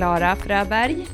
Klara 0.00 0.36
Fröberg. 0.36 1.06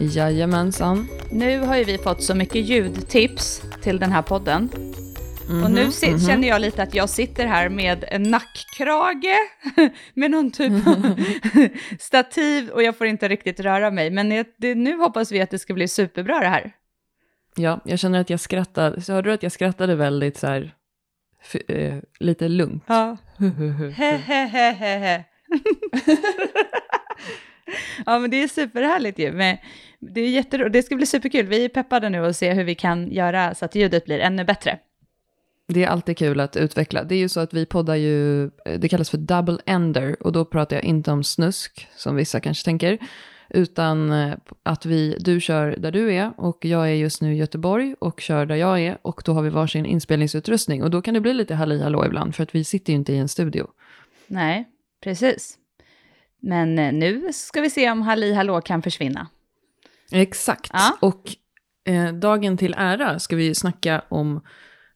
Jajamensan. 0.00 1.08
Nu 1.30 1.58
har 1.60 1.76
ju 1.76 1.84
vi 1.84 1.98
fått 1.98 2.22
så 2.22 2.34
mycket 2.34 2.56
ljudtips 2.68 3.62
till 3.82 3.98
den 3.98 4.12
här 4.12 4.22
podden. 4.22 4.70
Mhm, 5.48 5.64
Och 5.64 5.70
nu 5.70 5.90
si- 5.90 6.10
mhm. 6.10 6.20
känner 6.20 6.48
jag 6.48 6.60
lite 6.60 6.82
att 6.82 6.94
jag 6.94 7.08
sitter 7.10 7.46
här 7.46 7.68
med 7.68 8.04
en 8.08 8.22
nackkrage, 8.22 9.36
med 10.14 10.30
någon 10.30 10.50
typ 10.50 10.86
av 10.86 11.20
stativ 12.00 12.68
och 12.70 12.82
jag 12.82 12.98
får 12.98 13.06
inte 13.06 13.28
riktigt 13.28 13.60
röra 13.60 13.90
mig. 13.90 14.10
Men 14.10 14.28
det, 14.28 14.54
det, 14.58 14.74
nu 14.74 14.96
hoppas 14.98 15.32
vi 15.32 15.40
att 15.40 15.50
det 15.50 15.58
ska 15.58 15.74
bli 15.74 15.88
superbra 15.88 16.40
det 16.40 16.48
här. 16.48 16.72
Ja, 17.56 17.80
jag 17.84 17.98
känner 17.98 18.20
att 18.20 18.30
jag 18.30 18.40
skrattar. 18.40 19.00
Så 19.00 19.12
hörde 19.12 19.30
du 19.30 19.34
att 19.34 19.42
jag 19.42 19.52
skrattade 19.52 19.94
väldigt 19.94 20.36
så 20.36 20.46
här, 20.46 20.74
f- 21.42 21.70
eh, 21.70 21.94
lite 22.20 22.48
lugnt? 22.48 22.84
Ja. 22.86 23.16
Hehehehe. 23.96 25.24
ja, 28.06 28.18
men 28.18 28.30
det 28.30 28.42
är 28.42 28.48
superhärligt 28.48 29.18
ju. 29.18 29.32
Men 29.32 29.56
det, 30.00 30.20
är 30.20 30.42
jättero- 30.42 30.68
det 30.68 30.82
ska 30.82 30.96
bli 30.96 31.06
superkul. 31.06 31.46
Vi 31.46 31.64
är 31.64 31.68
peppade 31.68 32.08
nu 32.08 32.26
att 32.26 32.36
se 32.36 32.52
hur 32.52 32.64
vi 32.64 32.74
kan 32.74 33.12
göra 33.12 33.54
så 33.54 33.64
att 33.64 33.74
ljudet 33.74 34.04
blir 34.04 34.18
ännu 34.18 34.44
bättre. 34.44 34.78
Det 35.68 35.84
är 35.84 35.88
alltid 35.88 36.18
kul 36.18 36.40
att 36.40 36.56
utveckla. 36.56 37.04
Det 37.04 37.14
är 37.14 37.18
ju 37.18 37.28
så 37.28 37.40
att 37.40 37.54
vi 37.54 37.66
poddar 37.66 37.94
ju, 37.94 38.44
eh, 38.44 38.78
det 38.78 38.88
kallas 38.88 39.10
för 39.10 39.18
double 39.18 39.58
ender 39.66 40.16
och 40.22 40.32
då 40.32 40.44
pratar 40.44 40.76
jag 40.76 40.84
inte 40.84 41.10
om 41.10 41.24
snusk, 41.24 41.88
som 41.96 42.16
vissa 42.16 42.40
kanske 42.40 42.64
tänker, 42.64 42.98
utan 43.50 44.12
eh, 44.12 44.34
att 44.62 44.86
vi, 44.86 45.16
du 45.20 45.40
kör 45.40 45.76
där 45.78 45.92
du 45.92 46.12
är 46.14 46.32
och 46.36 46.64
jag 46.64 46.88
är 46.88 46.94
just 46.94 47.22
nu 47.22 47.34
i 47.34 47.36
Göteborg 47.36 47.94
och 47.98 48.20
kör 48.20 48.46
där 48.46 48.56
jag 48.56 48.80
är 48.80 48.98
och 49.02 49.22
då 49.24 49.32
har 49.32 49.42
vi 49.42 49.50
varsin 49.50 49.86
inspelningsutrustning 49.86 50.82
och 50.82 50.90
då 50.90 51.02
kan 51.02 51.14
det 51.14 51.20
bli 51.20 51.34
lite 51.34 51.54
halli 51.54 51.82
hallå 51.82 52.06
ibland 52.06 52.34
för 52.34 52.42
att 52.42 52.54
vi 52.54 52.64
sitter 52.64 52.92
ju 52.92 52.96
inte 52.96 53.12
i 53.12 53.18
en 53.18 53.28
studio. 53.28 53.66
Nej, 54.26 54.64
precis. 55.02 55.58
Men 56.44 56.78
eh, 56.78 56.92
nu 56.92 57.32
ska 57.32 57.60
vi 57.60 57.70
se 57.70 57.90
om 57.90 58.02
Halli 58.02 58.32
Hallå 58.34 58.60
kan 58.60 58.82
försvinna. 58.82 59.26
Exakt. 60.12 60.70
Ja. 60.72 60.96
Och 61.00 61.22
eh, 61.88 62.12
dagen 62.12 62.56
till 62.56 62.74
ära 62.78 63.18
ska 63.18 63.36
vi 63.36 63.54
snacka 63.54 64.02
om 64.08 64.40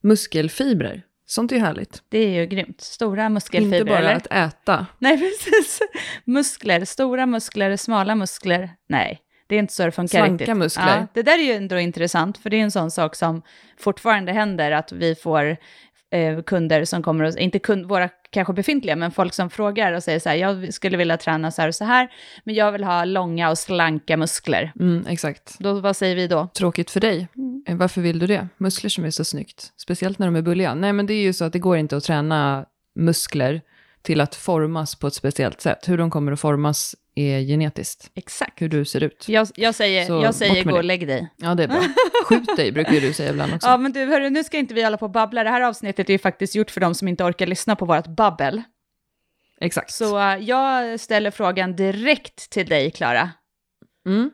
muskelfibrer. 0.01 1.03
Sånt 1.25 1.51
är 1.51 1.59
härligt. 1.59 2.03
Det 2.09 2.17
är 2.17 2.29
ju 2.29 2.45
grymt. 2.45 2.81
Stora 2.81 3.29
muskelfibrer, 3.29 3.79
Inte 3.79 3.89
bara 3.91 3.99
eller? 3.99 4.15
att 4.15 4.27
äta. 4.53 4.85
Nej, 4.99 5.17
precis. 5.43 5.79
Muskler, 6.25 6.85
stora 6.85 7.25
muskler, 7.25 7.75
smala 7.77 8.15
muskler. 8.15 8.69
Nej, 8.87 9.19
det 9.47 9.55
är 9.55 9.59
inte 9.59 9.73
så 9.73 9.85
det 9.85 9.91
funkar 9.91 10.17
Slanka 10.19 10.43
riktigt. 10.43 10.57
muskler. 10.57 10.97
Ja, 10.97 11.07
det 11.13 11.21
där 11.21 11.39
är 11.39 11.43
ju 11.43 11.53
ändå 11.53 11.79
intressant, 11.79 12.37
för 12.37 12.49
det 12.49 12.57
är 12.57 12.61
en 12.63 12.71
sån 12.71 12.91
sak 12.91 13.15
som 13.15 13.41
fortfarande 13.79 14.31
händer, 14.31 14.71
att 14.71 14.91
vi 14.91 15.15
får 15.15 15.57
eh, 16.11 16.41
kunder 16.41 16.85
som 16.85 17.03
kommer, 17.03 17.23
och, 17.23 17.37
inte 17.37 17.59
kund, 17.59 17.85
våra 17.85 18.09
kanske 18.29 18.53
befintliga, 18.53 18.95
men 18.95 19.11
folk 19.11 19.33
som 19.33 19.49
frågar 19.49 19.93
och 19.93 20.03
säger 20.03 20.19
så 20.19 20.29
här, 20.29 20.35
jag 20.35 20.73
skulle 20.73 20.97
vilja 20.97 21.17
träna 21.17 21.51
så 21.51 21.61
här 21.61 21.67
och 21.67 21.75
så 21.75 21.85
här, 21.85 22.11
men 22.43 22.55
jag 22.55 22.71
vill 22.71 22.83
ha 22.83 23.05
långa 23.05 23.49
och 23.49 23.57
slanka 23.57 24.17
muskler. 24.17 24.71
Mm, 24.79 25.05
exakt. 25.07 25.55
Då, 25.59 25.73
vad 25.73 25.95
säger 25.95 26.15
vi 26.15 26.27
då? 26.27 26.47
Tråkigt 26.53 26.91
för 26.91 26.99
dig. 26.99 27.27
Eh, 27.67 27.75
Varför 27.75 28.01
vill 28.01 28.19
du 28.19 28.27
det? 28.27 28.47
Muskler 28.57 28.89
som 28.89 29.05
är 29.05 29.09
så 29.09 29.23
snyggt. 29.23 29.73
Speciellt 29.77 30.19
när 30.19 30.27
de 30.27 30.35
är 30.35 30.41
bulliga. 30.41 30.73
Nej, 30.73 30.93
men 30.93 31.05
det 31.05 31.13
är 31.13 31.21
ju 31.21 31.33
så 31.33 31.45
att 31.45 31.53
det 31.53 31.59
går 31.59 31.77
inte 31.77 31.97
att 31.97 32.03
träna 32.03 32.65
muskler 32.95 33.61
till 34.01 34.21
att 34.21 34.35
formas 34.35 34.95
på 34.95 35.07
ett 35.07 35.13
speciellt 35.13 35.61
sätt. 35.61 35.89
Hur 35.89 35.97
de 35.97 36.09
kommer 36.11 36.31
att 36.31 36.39
formas 36.39 36.95
är 37.19 37.41
genetiskt. 37.41 38.11
Exakt. 38.15 38.61
Hur 38.61 38.69
du 38.69 38.85
ser 38.85 39.03
ut. 39.03 39.25
Jag, 39.29 39.47
jag 39.55 39.75
säger, 39.75 40.05
Så 40.05 40.21
jag 40.23 40.35
säger 40.35 40.63
gå 40.63 40.75
och 40.75 40.83
lägg 40.83 41.07
dig. 41.07 41.29
Ja, 41.37 41.55
det 41.55 41.63
är 41.63 41.67
bra. 41.67 41.83
Skjut 42.25 42.55
dig, 42.55 42.71
brukar 42.71 42.93
ju 42.93 42.99
du 42.99 43.13
säga 43.13 43.29
ibland 43.29 43.53
också. 43.53 43.67
Ja, 43.69 43.77
men 43.77 43.91
du, 43.91 44.05
hörru, 44.05 44.29
nu 44.29 44.43
ska 44.43 44.57
inte 44.57 44.73
vi 44.73 44.83
hålla 44.83 44.97
på 44.97 45.05
och 45.05 45.11
babbla. 45.11 45.43
Det 45.43 45.49
här 45.49 45.61
avsnittet 45.61 46.09
är 46.09 46.13
ju 46.13 46.19
faktiskt 46.19 46.55
gjort 46.55 46.71
för 46.71 46.81
de 46.81 46.95
som 46.95 47.07
inte 47.07 47.23
orkar 47.23 47.47
lyssna 47.47 47.75
på 47.75 47.85
vårt 47.85 48.07
babbel. 48.07 48.63
Exakt. 49.61 49.91
Så 49.91 50.19
eh, 50.19 50.37
jag 50.37 50.99
ställer 50.99 51.31
frågan 51.31 51.75
direkt 51.75 52.49
till 52.49 52.65
dig, 52.65 52.91
Klara. 52.91 53.29
Mm. 54.05 54.31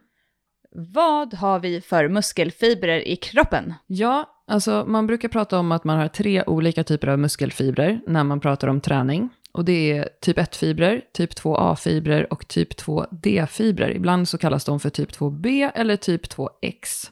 Vad 0.72 1.34
har 1.34 1.60
vi 1.60 1.82
för 1.82 2.08
muskelfibrer 2.08 3.08
i 3.08 3.16
kroppen? 3.16 3.74
Ja, 3.88 4.30
alltså 4.48 4.84
man 4.88 5.08
brukar 5.08 5.30
prata 5.30 5.60
om 5.60 5.72
att 5.72 5.84
man 5.84 5.98
har 5.98 6.08
tre 6.08 6.44
olika 6.44 6.84
typer 6.84 7.08
av 7.08 7.20
muskelfibrer 7.20 8.00
när 8.08 8.24
man 8.24 8.40
pratar 8.40 8.68
om 8.68 8.82
träning. 8.82 9.30
Och 9.56 9.66
det 9.66 9.92
är 9.92 10.10
typ 10.22 10.38
1-fibrer, 10.38 11.02
typ 11.14 11.34
2A-fibrer 11.34 12.34
och 12.34 12.48
typ 12.48 12.80
2D-fibrer. 12.80 13.96
Ibland 13.96 14.28
så 14.28 14.38
kallas 14.38 14.66
de 14.66 14.80
för 14.80 14.90
typ 14.90 15.12
2B 15.12 15.72
eller 15.76 15.96
typ 15.96 16.26
2X. 16.26 17.10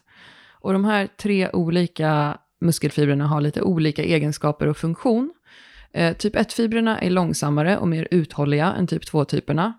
Och 0.50 0.72
de 0.72 0.84
här 0.84 1.08
tre 1.16 1.50
olika 1.52 2.38
muskelfibrerna 2.60 3.26
har 3.26 3.40
lite 3.40 3.62
olika 3.62 4.04
egenskaper 4.04 4.66
och 4.66 4.76
funktion. 4.76 5.32
Eh, 5.92 6.16
typ 6.16 6.36
1-fibrerna 6.36 6.98
är 6.98 7.10
långsammare 7.10 7.78
och 7.78 7.88
mer 7.88 8.08
uthålliga 8.10 8.72
än 8.72 8.86
typ 8.86 9.02
2-typerna. 9.02 9.72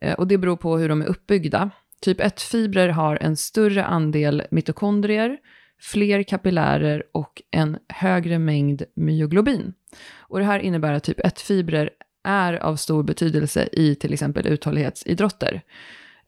Eh, 0.00 0.14
och 0.14 0.26
det 0.26 0.38
beror 0.38 0.56
på 0.56 0.78
hur 0.78 0.88
de 0.88 1.02
är 1.02 1.06
uppbyggda. 1.06 1.70
Typ 2.00 2.20
1-fibrer 2.20 2.88
har 2.88 3.18
en 3.20 3.36
större 3.36 3.84
andel 3.84 4.42
mitokondrier, 4.50 5.38
fler 5.80 6.22
kapillärer 6.22 7.02
och 7.12 7.42
en 7.50 7.78
högre 7.88 8.38
mängd 8.38 8.82
myoglobin. 8.96 9.72
Och 10.16 10.38
det 10.38 10.44
här 10.44 10.58
innebär 10.58 10.92
att 10.92 11.04
typ 11.04 11.20
1-fibrer 11.20 11.90
är 12.28 12.54
av 12.54 12.76
stor 12.76 13.02
betydelse 13.02 13.68
i 13.72 13.94
till 13.94 14.12
exempel 14.12 14.46
uthållighetsidrotter. 14.46 15.62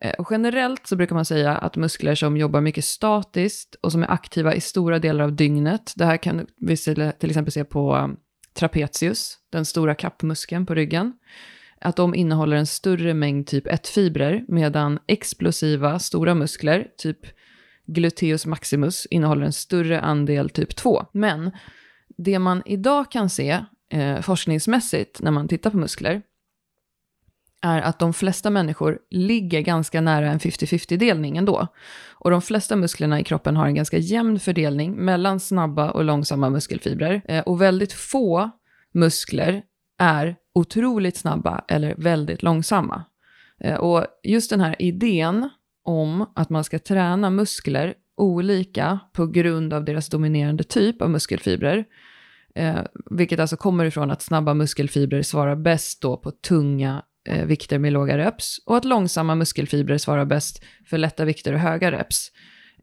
Eh, 0.00 0.12
och 0.12 0.28
generellt 0.30 0.86
så 0.86 0.96
brukar 0.96 1.14
man 1.14 1.24
säga 1.24 1.56
att 1.56 1.76
muskler 1.76 2.14
som 2.14 2.36
jobbar 2.36 2.60
mycket 2.60 2.84
statiskt 2.84 3.74
och 3.74 3.92
som 3.92 4.02
är 4.02 4.10
aktiva 4.10 4.54
i 4.54 4.60
stora 4.60 4.98
delar 4.98 5.24
av 5.24 5.32
dygnet, 5.32 5.92
det 5.96 6.04
här 6.04 6.16
kan 6.16 6.46
vi 6.56 6.76
till 6.76 7.30
exempel 7.30 7.52
se 7.52 7.64
på 7.64 7.96
um, 7.96 8.16
trapezius, 8.52 9.38
den 9.50 9.64
stora 9.64 9.94
kappmuskeln 9.94 10.66
på 10.66 10.74
ryggen, 10.74 11.12
att 11.80 11.96
de 11.96 12.14
innehåller 12.14 12.56
en 12.56 12.66
större 12.66 13.14
mängd 13.14 13.46
typ 13.46 13.66
1-fibrer, 13.66 14.44
medan 14.48 14.98
explosiva 15.06 15.98
stora 15.98 16.34
muskler, 16.34 16.86
typ 16.98 17.18
gluteus 17.86 18.46
maximus, 18.46 19.06
innehåller 19.06 19.46
en 19.46 19.52
större 19.52 20.00
andel 20.00 20.50
typ 20.50 20.76
2. 20.76 21.06
Men 21.12 21.50
det 22.18 22.38
man 22.38 22.62
idag 22.66 23.10
kan 23.10 23.30
se 23.30 23.64
eh, 23.90 24.20
forskningsmässigt 24.20 25.20
när 25.22 25.30
man 25.30 25.48
tittar 25.48 25.70
på 25.70 25.76
muskler 25.76 26.22
är 27.62 27.80
att 27.80 27.98
de 27.98 28.12
flesta 28.12 28.50
människor 28.50 28.98
ligger 29.10 29.60
ganska 29.60 30.00
nära 30.00 30.30
en 30.30 30.38
50-50-delning 30.38 31.36
ändå. 31.36 31.66
Och 32.08 32.30
de 32.30 32.42
flesta 32.42 32.76
musklerna 32.76 33.20
i 33.20 33.24
kroppen 33.24 33.56
har 33.56 33.66
en 33.66 33.74
ganska 33.74 33.98
jämn 33.98 34.40
fördelning 34.40 34.92
mellan 34.92 35.40
snabba 35.40 35.90
och 35.90 36.04
långsamma 36.04 36.50
muskelfibrer. 36.50 37.22
Eh, 37.24 37.42
och 37.42 37.60
väldigt 37.60 37.92
få 37.92 38.50
muskler 38.92 39.62
är 39.98 40.36
otroligt 40.54 41.16
snabba 41.16 41.64
eller 41.68 41.94
väldigt 41.98 42.42
långsamma. 42.42 43.04
Eh, 43.60 43.74
och 43.74 44.06
just 44.22 44.50
den 44.50 44.60
här 44.60 44.76
idén 44.78 45.50
om 45.84 46.26
att 46.34 46.50
man 46.50 46.64
ska 46.64 46.78
träna 46.78 47.30
muskler 47.30 47.94
olika 48.16 48.98
på 49.12 49.26
grund 49.26 49.72
av 49.72 49.84
deras 49.84 50.08
dominerande 50.08 50.64
typ 50.64 51.02
av 51.02 51.10
muskelfibrer, 51.10 51.84
eh, 52.54 52.80
vilket 53.10 53.40
alltså 53.40 53.56
kommer 53.56 53.84
ifrån 53.84 54.10
att 54.10 54.22
snabba 54.22 54.54
muskelfibrer 54.54 55.22
svarar 55.22 55.56
bäst 55.56 56.02
då 56.02 56.16
på 56.16 56.30
tunga 56.30 57.02
eh, 57.28 57.46
vikter 57.46 57.78
med 57.78 57.92
låga 57.92 58.18
reps 58.18 58.58
och 58.66 58.76
att 58.76 58.84
långsamma 58.84 59.34
muskelfibrer 59.34 59.98
svarar 59.98 60.24
bäst 60.24 60.64
för 60.86 60.98
lätta 60.98 61.24
vikter 61.24 61.52
och 61.52 61.60
höga 61.60 61.92
reps. 61.92 62.30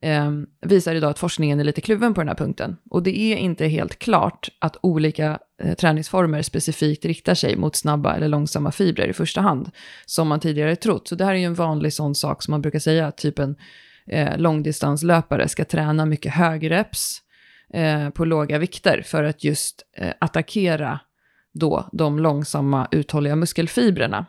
Eh, 0.02 0.32
visar 0.62 0.96
idag 0.96 1.10
att 1.10 1.20
forskningen 1.20 1.60
är 1.60 1.64
lite 1.64 1.82
kluven 1.82 2.14
på 2.14 2.22
den 2.22 2.28
här 2.28 2.36
punkten. 2.36 2.78
Och 2.90 3.04
det 3.04 3.20
är 3.20 3.38
inte 3.38 3.68
helt 3.68 4.00
klart 4.00 4.50
att 4.60 4.78
olika 4.82 5.40
eh, 5.64 5.74
träningsformer 5.74 6.42
specifikt 6.42 7.06
riktar 7.06 7.36
sig 7.36 7.56
mot 7.56 7.76
snabba 7.76 8.16
eller 8.16 8.28
långsamma 8.28 8.72
fibrer 8.72 9.08
i 9.08 9.14
första 9.14 9.42
hand, 9.42 9.72
som 10.06 10.28
man 10.28 10.40
tidigare 10.40 10.76
trott. 10.76 11.08
Så 11.08 11.16
det 11.16 11.26
här 11.26 11.34
är 11.34 11.38
ju 11.38 11.46
en 11.46 11.54
vanlig 11.54 11.94
sån 11.94 12.16
sak 12.16 12.44
som 12.44 12.52
man 12.52 12.62
brukar 12.62 12.80
säga, 12.80 13.08
att 13.08 13.18
typ 13.18 13.40
en 13.40 13.56
eh, 14.08 14.38
långdistanslöpare 14.38 15.48
ska 15.48 15.66
träna 15.66 16.06
mycket 16.06 16.34
högreps 16.34 17.22
eh, 17.74 18.10
på 18.10 18.26
låga 18.26 18.58
vikter 18.58 19.02
för 19.02 19.24
att 19.24 19.44
just 19.44 19.84
eh, 19.98 20.14
attackera 20.20 21.00
då 21.54 21.90
de 21.92 22.20
långsamma 22.20 22.88
uthålliga 22.92 23.36
muskelfibrerna. 23.36 24.26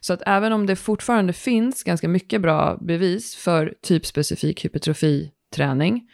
Så 0.00 0.12
att 0.12 0.22
även 0.26 0.52
om 0.52 0.66
det 0.66 0.76
fortfarande 0.76 1.32
finns 1.32 1.82
ganska 1.82 2.08
mycket 2.08 2.40
bra 2.40 2.78
bevis 2.80 3.36
för 3.36 3.74
typspecifik 3.82 4.64
hypertrofiträning, 4.64 6.08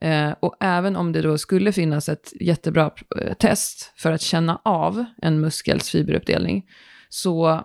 eh, 0.00 0.30
och 0.40 0.56
även 0.60 0.96
om 0.96 1.12
det 1.12 1.22
då 1.22 1.38
skulle 1.38 1.72
finnas 1.72 2.08
ett 2.08 2.32
jättebra 2.40 2.90
eh, 3.20 3.34
test 3.34 3.92
för 3.96 4.12
att 4.12 4.20
känna 4.20 4.60
av 4.64 5.04
en 5.22 5.40
muskels 5.40 5.90
fiberuppdelning, 5.90 6.64
så 7.08 7.64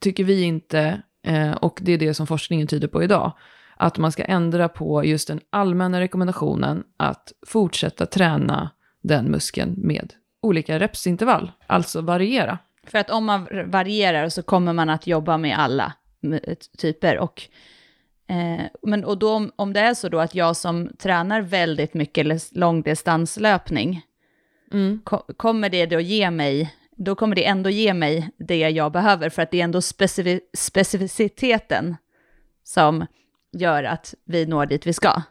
tycker 0.00 0.24
vi 0.24 0.42
inte, 0.42 1.02
eh, 1.26 1.52
och 1.52 1.78
det 1.82 1.92
är 1.92 1.98
det 1.98 2.14
som 2.14 2.26
forskningen 2.26 2.66
tyder 2.66 2.88
på 2.88 3.02
idag, 3.02 3.32
att 3.76 3.98
man 3.98 4.12
ska 4.12 4.24
ändra 4.24 4.68
på 4.68 5.04
just 5.04 5.28
den 5.28 5.40
allmänna 5.50 6.00
rekommendationen 6.00 6.84
att 6.96 7.32
fortsätta 7.46 8.06
träna 8.06 8.70
den 9.02 9.30
muskeln 9.30 9.74
med 9.78 10.12
olika 10.42 10.78
repsintervall, 10.78 11.52
alltså 11.66 12.00
variera. 12.00 12.58
För 12.86 12.98
att 12.98 13.10
om 13.10 13.24
man 13.24 13.46
varierar 13.66 14.28
så 14.28 14.42
kommer 14.42 14.72
man 14.72 14.90
att 14.90 15.06
jobba 15.06 15.38
med 15.38 15.58
alla 15.58 15.92
typer. 16.78 17.18
Och, 17.18 17.42
eh, 18.28 18.64
men, 18.82 19.04
och 19.04 19.18
då, 19.18 19.32
om- 19.32 19.52
om 19.56 19.72
det 19.72 19.80
är 19.80 19.94
så 19.94 20.08
då 20.08 20.18
att 20.18 20.34
jag 20.34 20.56
som 20.56 20.90
tränar 20.98 21.40
väldigt 21.40 21.94
mycket 21.94 22.52
långdistanslöpning, 22.56 24.02
Mm. 24.72 25.00
ko- 25.04 25.24
kommer 25.36 25.68
det 25.68 25.86
då 25.86 26.00
ge 26.00 26.30
mig, 26.30 26.74
då 26.96 27.14
kommer 27.14 27.36
det 27.36 27.46
ändå 27.46 27.70
ge 27.70 27.94
mig 27.94 28.30
det 28.38 28.58
jag 28.70 28.92
behöver, 28.92 29.28
för 29.30 29.42
att 29.42 29.50
det 29.50 29.60
är 29.60 29.64
ändå 29.64 29.78
specifi- 29.80 30.40
specificiteten 30.56 31.96
som 32.64 33.06
gör 33.52 33.84
att 33.84 34.14
vi 34.24 34.46
når 34.46 34.66
dit 34.66 34.86
vi 34.86 34.92
ska. 34.92 35.22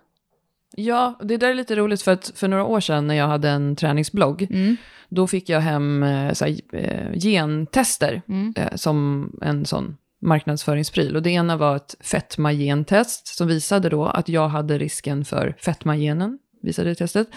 Ja, 0.78 1.20
det 1.22 1.38
där 1.38 1.50
är 1.50 1.54
lite 1.54 1.76
roligt 1.76 2.02
för 2.02 2.12
att 2.12 2.32
för 2.36 2.48
några 2.48 2.64
år 2.64 2.80
sedan 2.80 3.08
när 3.08 3.16
jag 3.16 3.28
hade 3.28 3.50
en 3.50 3.76
träningsblogg, 3.76 4.48
Mm. 4.50 4.78
då 5.10 5.28
fick 5.28 5.50
jag 5.50 5.60
hem 5.60 6.04
eh, 6.04 6.34
så 6.34 6.46
här, 6.46 6.56
eh, 6.74 7.12
gentester 7.20 8.22
Mm. 8.28 8.54
eh, 8.58 8.76
som 8.76 9.32
en 9.42 9.66
sån 9.66 9.98
marknadsföringspryl. 10.22 11.16
Och 11.16 11.22
det 11.22 11.30
ena 11.30 11.58
var 11.58 11.76
ett 11.76 11.96
fetma-gentest 12.00 13.28
som 13.28 13.48
visade 13.48 13.90
då 13.90 14.06
att 14.06 14.30
jag 14.30 14.48
hade 14.50 14.78
risken 14.78 15.26
för 15.26 15.56
fetma-genen, 15.60 16.40
visade 16.62 16.90
det 16.90 16.96
testet. 16.96 17.28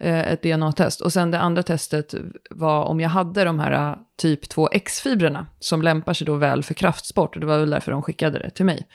Ett 0.00 0.42
DNA-test. 0.42 1.00
Och 1.00 1.12
sen 1.12 1.30
det 1.30 1.38
andra 1.40 1.62
testet 1.62 2.14
var 2.50 2.84
om 2.84 3.00
jag 3.00 3.08
hade 3.08 3.44
de 3.44 3.58
här 3.58 3.98
typ 4.16 4.48
2X-fibrerna 4.48 5.46
som 5.60 5.82
lämpar 5.82 6.12
sig 6.14 6.26
då 6.26 6.34
väl 6.34 6.62
för 6.62 6.74
kraftsport. 6.74 7.34
Och 7.34 7.40
det 7.40 7.46
var 7.46 7.58
väl 7.58 7.70
därför 7.70 7.92
de 7.92 8.02
skickade 8.02 8.38
det 8.38 8.50
till 8.50 8.64
mig. 8.64 8.86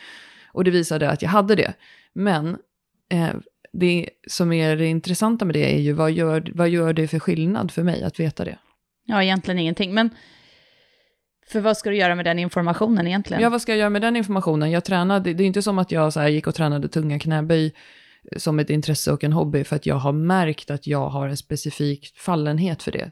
Och 0.53 0.63
det 0.63 0.71
visade 0.71 1.09
att 1.09 1.21
jag 1.21 1.29
hade 1.29 1.55
det. 1.55 1.73
Men 2.13 2.57
eh, 3.09 3.33
det 3.73 4.09
som 4.27 4.53
är 4.53 4.75
det 4.75 4.85
intressanta 4.85 5.45
med 5.45 5.55
det 5.55 5.75
är 5.75 5.79
ju 5.79 5.93
vad 5.93 6.11
gör, 6.11 6.51
vad 6.53 6.69
gör 6.69 6.93
det 6.93 7.07
för 7.07 7.19
skillnad 7.19 7.71
för 7.71 7.83
mig 7.83 8.03
att 8.03 8.19
veta 8.19 8.45
det? 8.45 8.57
Ja, 9.05 9.23
egentligen 9.23 9.59
ingenting. 9.59 9.93
Men 9.93 10.09
för 11.47 11.59
vad 11.61 11.77
ska 11.77 11.89
du 11.89 11.97
göra 11.97 12.15
med 12.15 12.25
den 12.25 12.39
informationen 12.39 13.07
egentligen? 13.07 13.43
Ja, 13.43 13.49
vad 13.49 13.61
ska 13.61 13.71
jag 13.71 13.79
göra 13.79 13.89
med 13.89 14.01
den 14.01 14.15
informationen? 14.15 14.71
Jag 14.71 14.83
tränade, 14.83 15.33
det 15.33 15.43
är 15.43 15.47
inte 15.47 15.61
som 15.61 15.79
att 15.79 15.91
jag 15.91 16.13
så 16.13 16.27
gick 16.27 16.47
och 16.47 16.55
tränade 16.55 16.87
tunga 16.87 17.19
knäböj 17.19 17.73
som 18.37 18.59
ett 18.59 18.69
intresse 18.69 19.11
och 19.11 19.23
en 19.23 19.33
hobby 19.33 19.63
för 19.63 19.75
att 19.75 19.85
jag 19.85 19.95
har 19.95 20.11
märkt 20.11 20.71
att 20.71 20.87
jag 20.87 21.09
har 21.09 21.27
en 21.27 21.37
specifik 21.37 22.13
fallenhet 22.15 22.83
för 22.83 22.91
det. 22.91 23.11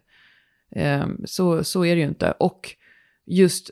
Ehm, 0.76 1.22
Så, 1.26 1.64
så 1.64 1.86
är 1.86 1.96
det 1.96 2.02
ju 2.02 2.08
inte. 2.08 2.32
Och 2.32 2.76
just 3.26 3.72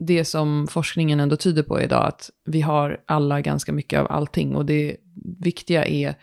det 0.00 0.24
som 0.24 0.66
forskningen 0.70 1.20
ändå 1.20 1.36
tyder 1.36 1.62
på 1.62 1.80
idag, 1.80 2.06
att 2.06 2.30
vi 2.44 2.60
har 2.60 3.00
alla 3.06 3.40
ganska 3.40 3.72
mycket 3.72 4.00
av 4.00 4.12
allting. 4.12 4.56
Och 4.56 4.66
det 4.66 4.96
viktiga 5.40 5.84
är, 5.84 6.14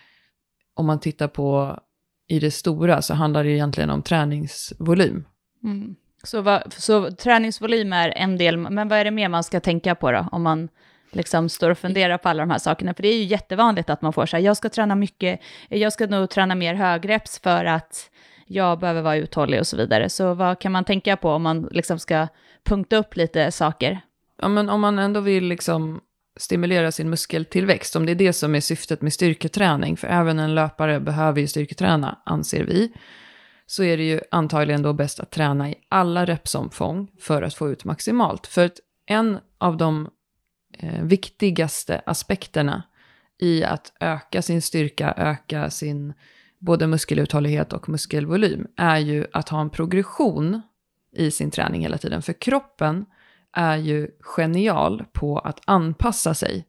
om 0.74 0.86
man 0.86 1.00
tittar 1.00 1.28
på 1.28 1.80
i 2.28 2.40
det 2.40 2.52
stora, 2.52 3.02
så 3.02 3.14
handlar 3.14 3.44
det 3.44 3.52
egentligen 3.52 3.90
om 3.90 4.02
träningsvolym. 4.02 5.26
Mm. 5.64 5.96
Så, 6.24 6.42
va, 6.42 6.64
så 6.70 7.12
träningsvolym 7.12 7.94
är 7.94 8.10
en 8.10 8.38
del, 8.38 8.58
men 8.58 8.88
vad 8.88 9.00
är 9.00 9.06
det 9.06 9.12
mer 9.12 9.30
man 9.30 9.44
ska 9.44 9.60
tänka 9.60 9.96
på 9.96 10.12
då? 10.12 10.28
Om 10.32 10.44
man 10.44 10.70
liksom 11.12 11.50
står 11.50 11.70
och 11.70 11.78
funderar 11.78 12.18
på 12.18 12.30
alla 12.30 12.44
de 12.44 12.50
här 12.50 12.58
sakerna. 12.58 12.94
För 12.94 13.04
det 13.04 13.10
är 13.10 13.18
ju 13.18 13.24
jättevanligt 13.24 13.90
att 13.90 14.02
man 14.02 14.14
får 14.14 14.26
så 14.26 14.38
här, 14.38 14.44
jag 14.44 14.58
ska 14.58 14.70
träna 14.70 14.96
mycket, 14.96 15.40
jag 15.70 15.94
ska 15.94 16.08
nog 16.08 16.30
träna 16.30 16.56
mer 16.56 16.74
högreps 16.74 17.40
för 17.40 17.66
att 17.66 18.10
jag 18.48 18.80
behöver 18.80 19.02
vara 19.02 19.16
uthållig 19.16 19.60
och 19.60 19.68
så 19.68 19.78
vidare. 19.78 20.10
Så 20.10 20.34
vad 20.34 20.60
kan 20.60 20.72
man 20.72 20.84
tänka 20.84 21.18
på 21.18 21.32
om 21.32 21.44
man 21.44 21.68
liksom 21.72 22.00
ska 22.00 22.28
punkta 22.68 22.98
upp 22.98 23.16
lite 23.16 23.52
saker? 23.52 24.02
Ja, 24.42 24.48
men 24.48 24.70
om 24.70 24.82
man 24.82 25.00
ändå 25.00 25.20
vill 25.20 25.44
liksom 25.44 26.02
stimulera 26.40 26.92
sin 26.92 27.10
muskeltillväxt, 27.10 27.96
om 27.96 28.06
det 28.06 28.12
är 28.12 28.16
det 28.16 28.34
som 28.34 28.56
är 28.56 28.60
syftet 28.60 29.02
med 29.02 29.14
styrketräning, 29.14 29.98
för 29.98 30.08
även 30.08 30.40
en 30.40 30.56
löpare 30.56 31.00
behöver 31.00 31.42
ju 31.42 31.48
styrketräna, 31.48 32.18
anser 32.26 32.64
vi, 32.64 32.92
så 33.66 33.84
är 33.84 33.98
det 33.98 34.04
ju 34.04 34.22
antagligen 34.32 34.82
då 34.82 34.94
bäst 34.94 35.20
att 35.20 35.32
träna 35.32 35.70
i 35.70 35.76
alla 35.90 36.26
repsomfång 36.26 37.08
för 37.20 37.42
att 37.42 37.54
få 37.54 37.70
ut 37.70 37.86
maximalt. 37.86 38.48
För 38.48 38.66
att 38.66 38.80
en 39.06 39.40
av 39.58 39.78
de 39.78 40.10
eh, 40.80 41.04
viktigaste 41.04 42.02
aspekterna 42.06 42.84
i 43.40 43.64
att 43.64 43.94
öka 44.00 44.42
sin 44.42 44.62
styrka, 44.62 45.14
öka 45.18 45.70
sin 45.70 46.14
både 46.60 46.88
muskeluthållighet 46.88 47.74
och 47.74 47.90
muskelvolym, 47.90 48.68
är 48.78 48.98
ju 48.98 49.26
att 49.34 49.50
ha 49.50 49.62
en 49.62 49.70
progression 49.70 50.62
i 51.18 51.32
sin 51.32 51.52
träning 51.52 51.82
hela 51.82 51.98
tiden. 51.98 52.22
För 52.22 52.34
kroppen 52.34 53.06
är 53.54 53.78
ju 53.78 54.08
genial 54.20 55.04
på 55.14 55.40
att 55.40 55.62
anpassa 55.66 56.34
sig 56.34 56.68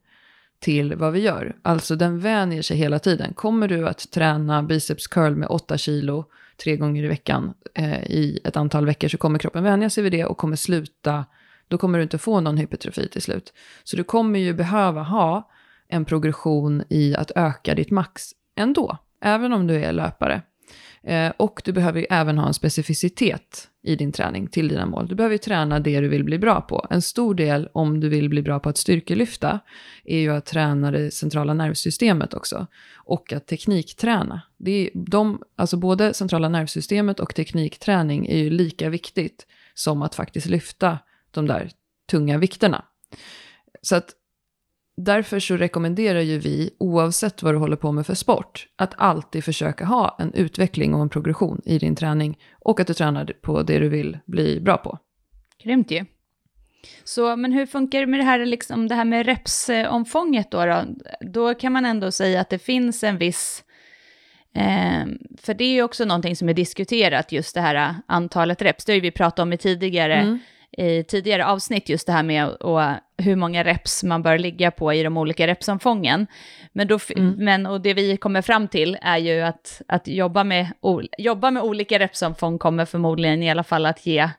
till 0.59 0.95
vad 0.95 1.13
vi 1.13 1.19
gör. 1.19 1.55
Alltså 1.61 1.95
den 1.95 2.19
vänjer 2.19 2.61
sig 2.61 2.77
hela 2.77 2.99
tiden. 2.99 3.33
Kommer 3.33 3.67
du 3.67 3.87
att 3.87 4.11
träna 4.11 4.63
biceps 4.63 5.07
curl 5.07 5.35
med 5.35 5.47
8 5.49 5.77
kilo 5.77 6.25
tre 6.63 6.77
gånger 6.77 7.03
i 7.03 7.07
veckan 7.07 7.53
eh, 7.73 8.03
i 8.03 8.39
ett 8.43 8.57
antal 8.57 8.85
veckor 8.85 9.07
så 9.07 9.17
kommer 9.17 9.39
kroppen 9.39 9.63
vänja 9.63 9.89
sig 9.89 10.03
vid 10.03 10.11
det 10.11 10.25
och 10.25 10.37
kommer 10.37 10.55
sluta, 10.55 11.25
då 11.67 11.77
kommer 11.77 11.97
du 11.97 12.03
inte 12.03 12.17
få 12.17 12.39
någon 12.39 12.57
hypertrofi 12.57 13.07
till 13.07 13.21
slut. 13.21 13.53
Så 13.83 13.97
du 13.97 14.03
kommer 14.03 14.39
ju 14.39 14.53
behöva 14.53 15.03
ha 15.03 15.49
en 15.87 16.05
progression 16.05 16.83
i 16.89 17.15
att 17.15 17.31
öka 17.35 17.75
ditt 17.75 17.91
max 17.91 18.29
ändå, 18.55 18.97
även 19.21 19.53
om 19.53 19.67
du 19.67 19.75
är 19.75 19.91
löpare. 19.91 20.41
Eh, 21.03 21.31
och 21.37 21.61
du 21.65 21.71
behöver 21.71 21.99
ju 21.99 22.05
även 22.09 22.37
ha 22.37 22.47
en 22.47 22.53
specificitet 22.53 23.69
i 23.83 23.95
din 23.95 24.11
träning 24.11 24.47
till 24.47 24.67
dina 24.67 24.85
mål. 24.85 25.07
Du 25.07 25.15
behöver 25.15 25.33
ju 25.33 25.37
träna 25.37 25.79
det 25.79 25.99
du 25.99 26.07
vill 26.07 26.23
bli 26.23 26.39
bra 26.39 26.61
på. 26.61 26.87
En 26.89 27.01
stor 27.01 27.35
del 27.35 27.69
om 27.73 27.99
du 27.99 28.09
vill 28.09 28.29
bli 28.29 28.41
bra 28.41 28.59
på 28.59 28.69
att 28.69 28.77
styrkelyfta 28.77 29.59
är 30.03 30.19
ju 30.19 30.31
att 30.31 30.45
träna 30.45 30.91
det 30.91 31.11
centrala 31.11 31.53
nervsystemet 31.53 32.33
också. 32.33 32.67
Och 32.95 33.33
att 33.33 33.47
teknikträna. 33.47 34.41
Det 34.57 34.71
är 34.71 34.89
de, 34.93 35.43
alltså 35.55 35.77
både 35.77 36.13
centrala 36.13 36.49
nervsystemet 36.49 37.19
och 37.19 37.35
teknikträning 37.35 38.27
är 38.27 38.37
ju 38.37 38.49
lika 38.49 38.89
viktigt 38.89 39.47
som 39.73 40.01
att 40.01 40.15
faktiskt 40.15 40.47
lyfta 40.47 40.97
de 41.31 41.47
där 41.47 41.71
tunga 42.11 42.37
vikterna. 42.37 42.85
Så 43.81 43.95
att 43.95 44.15
därför 45.03 45.39
så 45.39 45.57
rekommenderar 45.57 46.21
ju 46.21 46.39
vi, 46.39 46.69
oavsett 46.79 47.43
vad 47.43 47.53
du 47.53 47.57
håller 47.57 47.75
på 47.75 47.91
med 47.91 48.05
för 48.05 48.13
sport, 48.13 48.67
att 48.75 48.93
alltid 48.97 49.43
försöka 49.43 49.85
ha 49.85 50.15
en 50.19 50.33
utveckling 50.33 50.93
och 50.93 51.01
en 51.01 51.09
progression 51.09 51.61
i 51.65 51.77
din 51.77 51.95
träning 51.95 52.37
och 52.59 52.79
att 52.79 52.87
du 52.87 52.93
tränar 52.93 53.33
på 53.41 53.63
det 53.63 53.79
du 53.79 53.89
vill 53.89 54.17
bli 54.25 54.59
bra 54.59 54.77
på. 54.77 54.97
Grymt 55.63 55.91
ju. 55.91 56.05
Så, 57.03 57.35
men 57.35 57.51
hur 57.51 57.65
funkar 57.65 57.99
det 57.99 58.05
med 58.07 58.19
det 58.19 58.23
här, 58.23 58.45
liksom, 58.45 58.87
det 58.87 58.95
här 58.95 59.05
med 59.05 59.25
repsomfånget 59.25 60.51
då, 60.51 60.65
då? 60.65 60.83
Då 61.21 61.53
kan 61.53 61.73
man 61.73 61.85
ändå 61.85 62.11
säga 62.11 62.41
att 62.41 62.49
det 62.49 62.59
finns 62.59 63.03
en 63.03 63.17
viss... 63.17 63.63
Eh, 64.55 65.05
för 65.37 65.53
det 65.53 65.63
är 65.63 65.73
ju 65.73 65.83
också 65.83 66.05
någonting 66.05 66.35
som 66.35 66.49
är 66.49 66.53
diskuterat, 66.53 67.31
just 67.31 67.55
det 67.55 67.61
här 67.61 67.95
antalet 68.07 68.61
reps. 68.61 68.85
Det 68.85 68.91
har 68.91 68.95
ju 68.95 69.01
vi 69.01 69.11
pratat 69.11 69.39
om 69.39 69.53
i 69.53 69.57
tidigare, 69.57 70.15
Mm. 70.15 70.39
I 70.77 71.03
tidigare 71.03 71.45
avsnitt, 71.45 71.89
just 71.89 72.07
det 72.07 72.13
här 72.13 72.23
med 72.23 72.47
och, 72.49 72.81
hur 73.17 73.35
många 73.35 73.63
reps 73.63 74.03
man 74.03 74.23
bör 74.23 74.37
ligga 74.37 74.71
på 74.71 74.93
i 74.93 75.03
de 75.03 75.17
olika 75.17 75.47
repsomfången. 75.47 76.27
Men, 76.73 76.87
då, 76.87 76.99
Mm. 77.15 77.35
men 77.37 77.65
och 77.65 77.81
det 77.81 77.93
vi 77.93 78.17
kommer 78.17 78.41
fram 78.41 78.67
till 78.67 78.97
är 79.01 79.17
ju 79.17 79.41
att, 79.41 79.81
att 79.87 80.07
jobba, 80.07 80.43
med, 80.43 80.67
jobba 81.17 81.51
med 81.51 81.63
olika 81.63 81.99
repsomfång 81.99 82.57
kommer 82.57 82.85
förmodligen 82.85 83.43
i 83.43 83.49
alla 83.51 83.63
fall 83.63 83.85
att 83.85 84.05
ge 84.05 84.29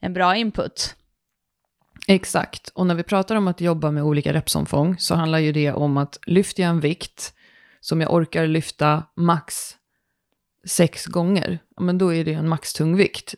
en 0.00 0.12
bra 0.12 0.36
input. 0.36 0.94
Exakt. 2.08 2.68
Och 2.74 2.86
när 2.86 2.94
vi 2.94 3.02
pratar 3.02 3.36
om 3.36 3.48
att 3.48 3.60
jobba 3.60 3.90
med 3.90 4.02
olika 4.02 4.32
repsomfång 4.32 4.98
så 4.98 5.14
handlar 5.14 5.38
ju 5.38 5.52
det 5.52 5.72
om 5.72 5.96
att 5.96 6.18
lyfter 6.26 6.62
jag 6.62 6.70
en 6.70 6.80
vikt 6.80 7.34
som 7.80 8.00
jag 8.00 8.14
orkar 8.14 8.46
lyfta 8.46 9.02
max 9.16 9.76
sex 10.66 11.06
gånger, 11.06 11.58
men 11.80 11.98
då 11.98 12.14
är 12.14 12.24
det 12.24 12.32
en 12.32 12.48
maxtung 12.48 12.96
vikt. 12.96 13.34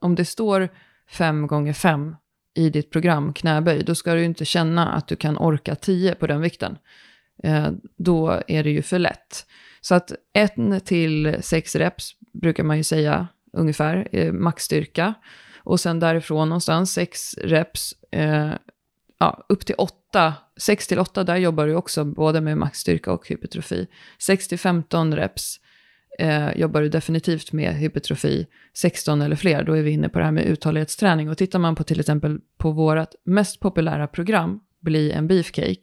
Om 0.00 0.14
det 0.14 0.24
står 0.24 0.68
fem 1.10 1.46
gånger 1.46 1.72
fem 1.72 2.16
i 2.54 2.70
ditt 2.70 2.90
program 2.90 3.32
knäböj, 3.32 3.82
då 3.82 3.94
ska 3.94 4.14
du 4.14 4.18
ju 4.20 4.24
inte 4.24 4.44
känna 4.44 4.92
att 4.92 5.08
du 5.08 5.16
kan 5.16 5.38
orka 5.38 5.74
tio 5.74 6.14
på 6.14 6.26
den 6.26 6.40
vikten. 6.40 6.78
Eh, 7.42 7.68
Då 7.96 8.42
är 8.48 8.64
det 8.64 8.70
ju 8.70 8.82
för 8.82 8.98
lätt. 8.98 9.46
Så 9.80 9.94
att 9.94 10.12
en 10.32 10.80
till 10.80 11.36
sex 11.40 11.76
reps 11.76 12.10
brukar 12.32 12.64
man 12.64 12.76
ju 12.76 12.82
säga 12.82 13.28
ungefär, 13.52 14.08
eh, 14.12 14.32
maxstyrka. 14.32 15.14
Och 15.58 15.80
sen 15.80 16.00
därifrån 16.00 16.48
någonstans, 16.48 16.92
sex 16.92 17.34
reps, 17.38 17.94
eh, 18.10 18.52
ja, 19.18 19.44
upp 19.48 19.66
till 19.66 19.74
åtta. 19.78 20.34
Sex 20.56 20.86
till 20.86 20.98
åtta, 20.98 21.24
där 21.24 21.36
jobbar 21.36 21.66
du 21.66 21.74
också 21.74 22.04
både 22.04 22.40
med 22.40 22.58
maxstyrka 22.58 23.12
och 23.12 23.28
hypertrofi. 23.28 23.86
6 24.18 24.48
till 24.48 24.58
15 24.58 25.16
reps 25.16 25.60
eh, 26.18 26.56
jobbar 26.56 26.80
du 26.80 26.88
definitivt 26.88 27.52
med 27.52 27.74
hypertrofi. 27.74 28.46
16 28.74 29.22
eller 29.22 29.36
fler, 29.36 29.64
då 29.64 29.72
är 29.72 29.82
vi 29.82 29.90
inne 29.90 30.08
på 30.08 30.18
det 30.18 30.24
här 30.24 30.32
med 30.32 30.44
uthållighetsträning. 30.44 31.28
Och 31.28 31.38
tittar 31.38 31.58
man 31.58 31.74
på 31.74 31.84
till 31.84 32.00
exempel 32.00 32.40
på 32.58 32.70
vårt 32.70 33.08
mest 33.24 33.60
populära 33.60 34.06
program, 34.06 34.60
Bli 34.80 35.12
en 35.12 35.28
beefcake, 35.28 35.82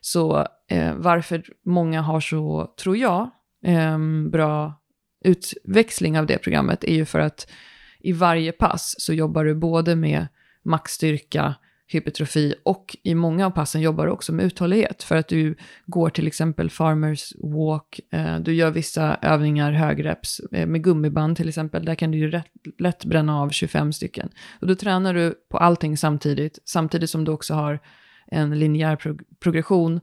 så 0.00 0.46
eh, 0.70 0.94
varför 0.94 1.44
många 1.64 2.00
har 2.00 2.20
så, 2.20 2.74
tror 2.82 2.96
jag, 2.96 3.30
eh, 3.64 3.98
bra 4.30 4.80
utväxling 5.24 6.18
av 6.18 6.26
det 6.26 6.38
programmet 6.38 6.84
är 6.84 6.94
ju 6.94 7.04
för 7.04 7.18
att 7.18 7.50
i 7.98 8.12
varje 8.12 8.52
pass 8.52 8.94
så 8.98 9.12
jobbar 9.12 9.44
du 9.44 9.54
både 9.54 9.96
med 9.96 10.26
maxstyrka, 10.62 11.54
hypertrofi 11.92 12.54
och 12.62 12.96
i 13.02 13.14
många 13.14 13.46
av 13.46 13.50
passen 13.50 13.80
jobbar 13.80 14.06
du 14.06 14.12
också 14.12 14.32
med 14.32 14.44
uthållighet. 14.44 15.02
För 15.02 15.16
att 15.16 15.28
du 15.28 15.54
går 15.86 16.10
till 16.10 16.26
exempel 16.26 16.70
farmers 16.70 17.32
walk, 17.38 18.00
eh, 18.12 18.38
du 18.38 18.54
gör 18.54 18.70
vissa 18.70 19.18
övningar 19.22 19.72
högreps 19.72 20.40
eh, 20.52 20.66
med 20.66 20.84
gummiband 20.84 21.36
till 21.36 21.48
exempel. 21.48 21.84
Där 21.84 21.94
kan 21.94 22.10
du 22.10 22.18
ju 22.18 22.30
rätt, 22.30 22.46
lätt 22.78 23.04
bränna 23.04 23.40
av 23.40 23.50
25 23.50 23.92
stycken. 23.92 24.28
Och 24.60 24.66
då 24.66 24.74
tränar 24.74 25.14
du 25.14 25.34
på 25.48 25.58
allting 25.58 25.96
samtidigt, 25.96 26.58
samtidigt 26.64 27.10
som 27.10 27.24
du 27.24 27.32
också 27.32 27.54
har 27.54 27.80
en 28.26 28.58
linjär 28.58 28.96
prog- 28.96 29.24
progression 29.40 30.00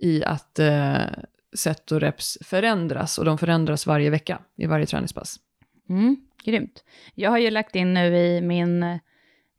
i 0.00 0.24
att 0.24 0.58
eh, 0.58 0.96
set 1.56 1.92
och 1.92 2.00
reps 2.00 2.38
förändras. 2.40 3.18
Och 3.18 3.24
de 3.24 3.38
förändras 3.38 3.86
varje 3.86 4.10
vecka 4.10 4.38
i 4.56 4.66
varje 4.66 4.86
träningspass. 4.86 5.36
Mm, 5.88 6.16
grymt. 6.44 6.84
Jag 7.14 7.30
har 7.30 7.38
ju 7.38 7.50
lagt 7.50 7.76
in 7.76 7.94
nu 7.94 8.16
i 8.16 8.40
min, 8.40 8.98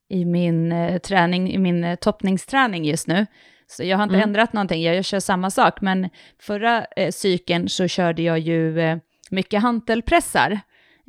i 0.10 0.26
min 0.26 0.72
eh, 0.72 0.98
träning, 0.98 1.52
i 1.52 1.58
min 1.58 1.84
eh, 1.84 1.96
toppningsträning 1.96 2.86
just 2.86 3.08
nu, 3.08 3.26
Så 3.68 3.84
jag 3.84 3.98
har 3.98 4.04
inte 4.04 4.16
Mm. 4.16 4.30
ändrat 4.30 4.54
någonting, 4.54 4.84
jag 4.84 5.06
kör 5.06 5.20
samma 5.20 5.50
sak. 5.52 5.82
Men 5.82 6.10
förra 6.40 6.86
eh, 6.96 7.12
cykeln 7.12 7.70
så 7.70 7.88
körde 7.88 8.22
jag 8.22 8.40
ju 8.40 8.80
eh, 8.80 8.98
mycket 9.32 9.62
hantelpressar 9.62 10.60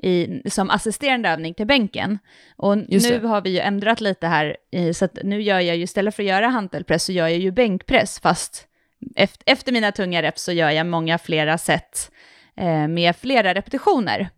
i, 0.02 0.42
som 0.50 0.70
assisterande 0.70 1.28
övning 1.28 1.54
till 1.54 1.66
bänken. 1.66 2.18
Och 2.56 2.76
Just 2.88 3.10
nu 3.10 3.18
det. 3.18 3.28
har 3.28 3.40
vi 3.40 3.50
ju 3.50 3.58
ändrat 3.58 4.00
lite 4.00 4.26
här, 4.26 4.56
i, 4.72 4.94
så 4.94 5.04
att 5.04 5.18
nu 5.22 5.42
gör 5.42 5.60
jag 5.60 5.76
ju 5.76 5.82
istället 5.82 6.14
för 6.14 6.22
att 6.22 6.28
göra 6.28 6.48
hantelpress 6.48 7.04
så 7.04 7.12
gör 7.12 7.28
jag 7.28 7.38
ju 7.38 7.50
bänkpress, 7.50 8.20
fast 8.20 8.68
efter, 9.16 9.52
efter 9.52 9.72
mina 9.72 9.92
tunga 9.92 10.22
reps 10.22 10.42
så 10.42 10.52
gör 10.52 10.70
jag 10.70 10.86
många 10.86 11.18
flera 11.18 11.58
set 11.58 12.10
eh, 12.56 12.88
med 12.88 13.16
flera 13.16 13.54
repetitioner. 13.54 14.28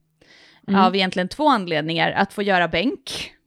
Mm. 0.69 0.81
Av 0.81 0.97
egentligen 0.97 1.29
två 1.29 1.49
anledningar. 1.49 2.13
Att 2.13 2.33
få 2.33 2.43
göra 2.43 2.69
bänk, 2.69 3.11
eh, 3.11 3.38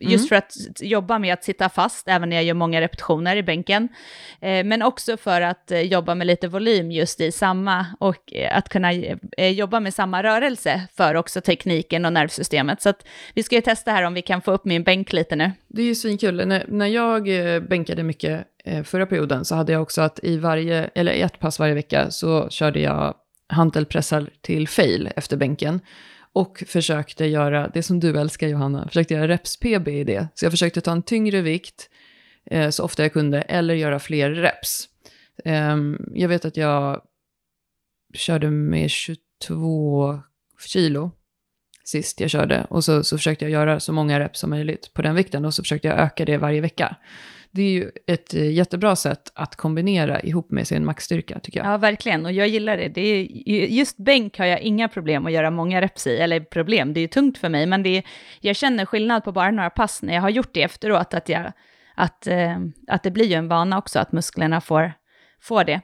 just 0.00 0.22
Mm. 0.24 0.28
för 0.28 0.36
att 0.36 0.56
jobba 0.80 1.18
med 1.18 1.32
att 1.34 1.44
sitta 1.44 1.68
fast, 1.68 2.08
även 2.08 2.28
när 2.28 2.36
jag 2.36 2.44
gör 2.44 2.54
många 2.54 2.80
repetitioner 2.80 3.36
i 3.36 3.42
bänken. 3.42 3.88
Eh, 4.40 4.64
men 4.64 4.82
också 4.82 5.16
för 5.16 5.40
att 5.40 5.70
eh, 5.70 5.80
jobba 5.80 6.14
med 6.14 6.26
lite 6.26 6.48
volym 6.48 6.90
just 6.90 7.20
i 7.20 7.32
samma, 7.32 7.86
och 8.00 8.32
eh, 8.34 8.56
att 8.56 8.68
kunna 8.68 8.92
eh, 8.92 9.48
jobba 9.50 9.80
med 9.80 9.94
samma 9.94 10.22
rörelse 10.22 10.82
för 10.96 11.14
också 11.14 11.40
tekniken 11.40 12.04
och 12.04 12.12
nervsystemet. 12.12 12.82
Så 12.82 12.88
att 12.88 13.06
vi 13.34 13.42
ska 13.42 13.54
ju 13.54 13.60
testa 13.60 13.90
här 13.92 14.02
om 14.02 14.14
vi 14.14 14.22
kan 14.22 14.42
få 14.42 14.52
upp 14.52 14.64
min 14.64 14.82
bänk 14.82 15.12
lite 15.12 15.36
nu. 15.36 15.52
Det 15.68 15.82
är 15.82 15.86
ju 15.86 15.94
svinkul. 15.94 16.46
När, 16.46 16.64
när 16.68 16.86
jag 16.86 17.54
eh, 17.54 17.60
bänkade 17.60 18.02
mycket 18.02 18.44
eh, 18.64 18.82
förra 18.82 19.06
perioden 19.06 19.44
så 19.44 19.54
hade 19.54 19.72
jag 19.72 19.82
också 19.82 20.00
att 20.02 20.20
i 20.22 20.36
varje, 20.38 20.90
eller 20.94 21.12
i 21.12 21.20
ett 21.20 21.38
pass 21.38 21.58
varje 21.58 21.74
vecka 21.74 22.10
så 22.10 22.48
körde 22.48 22.80
jag 22.80 23.14
hantelpressar 23.48 24.30
till 24.40 24.68
fail 24.68 25.10
efter 25.16 25.36
bänken. 25.36 25.80
Och 26.32 26.62
försökte 26.66 27.26
göra 27.26 27.68
det 27.68 27.82
som 27.82 28.00
du 28.00 28.18
älskar 28.18 28.48
Johanna, 28.48 28.88
försökte 28.88 29.14
göra 29.14 29.28
reps-PB 29.28 29.88
i 29.88 30.04
det. 30.04 30.28
Så 30.34 30.44
jag 30.44 30.52
försökte 30.52 30.80
ta 30.80 30.92
en 30.92 31.02
tyngre 31.02 31.40
vikt 31.40 31.90
eh, 32.46 32.70
så 32.70 32.84
ofta 32.84 33.02
jag 33.02 33.12
kunde 33.12 33.42
eller 33.42 33.74
göra 33.74 33.98
fler 33.98 34.30
reps. 34.30 34.88
Eh, 35.44 35.76
jag 36.14 36.28
vet 36.28 36.44
att 36.44 36.56
jag 36.56 37.02
körde 38.14 38.50
med 38.50 38.90
22 38.90 40.20
kilo 40.66 41.10
sist 41.84 42.20
jag 42.20 42.30
körde. 42.30 42.66
Och 42.70 42.84
så, 42.84 43.04
så 43.04 43.16
försökte 43.18 43.44
jag 43.44 43.52
göra 43.52 43.80
så 43.80 43.92
många 43.92 44.20
reps 44.20 44.40
som 44.40 44.50
möjligt 44.50 44.94
på 44.94 45.02
den 45.02 45.14
vikten 45.14 45.44
och 45.44 45.54
så 45.54 45.62
försökte 45.62 45.88
jag 45.88 45.98
öka 45.98 46.24
det 46.24 46.36
varje 46.36 46.60
vecka. 46.60 46.96
Det 47.52 47.62
är 47.62 47.70
ju 47.70 47.90
ett 48.06 48.34
eh, 48.34 48.50
jättebra 48.50 48.96
sätt 48.96 49.32
att 49.34 49.56
kombinera 49.56 50.20
ihop 50.20 50.50
med 50.50 50.66
sin 50.68 50.84
maxstyrka 50.84 51.40
tycker 51.40 51.60
jag. 51.60 51.72
Ja, 51.72 51.76
verkligen. 51.76 52.24
Och 52.26 52.32
jag 52.32 52.48
gillar 52.48 52.76
det. 52.76 52.88
det 52.88 53.00
är, 53.00 53.26
just 53.66 53.96
bänk 53.96 54.38
har 54.38 54.46
jag 54.46 54.60
inga 54.60 54.88
problem 54.88 55.26
att 55.26 55.32
göra 55.32 55.50
många 55.50 55.80
reps 55.80 56.06
i. 56.06 56.16
Eller 56.16 56.40
problem, 56.40 56.92
det 56.92 57.00
är 57.00 57.02
ju 57.02 57.08
tungt 57.08 57.38
för 57.38 57.48
mig. 57.48 57.66
Men 57.66 57.82
det 57.82 57.96
är, 57.96 58.02
jag 58.40 58.56
känner 58.56 58.86
skillnad 58.86 59.24
på 59.24 59.32
bara 59.32 59.50
några 59.50 59.70
pass 59.70 60.02
när 60.02 60.14
jag 60.14 60.22
har 60.22 60.30
gjort 60.30 60.54
det 60.54 60.62
efteråt. 60.62 61.14
Att, 61.14 61.28
jag, 61.28 61.52
att, 61.94 62.26
eh, 62.26 62.58
att 62.86 63.02
det 63.02 63.10
blir 63.10 63.26
ju 63.26 63.34
en 63.34 63.48
vana 63.48 63.78
också, 63.78 63.98
att 63.98 64.12
musklerna 64.12 64.60
får, 64.60 64.92
får 65.40 65.64
det. 65.64 65.80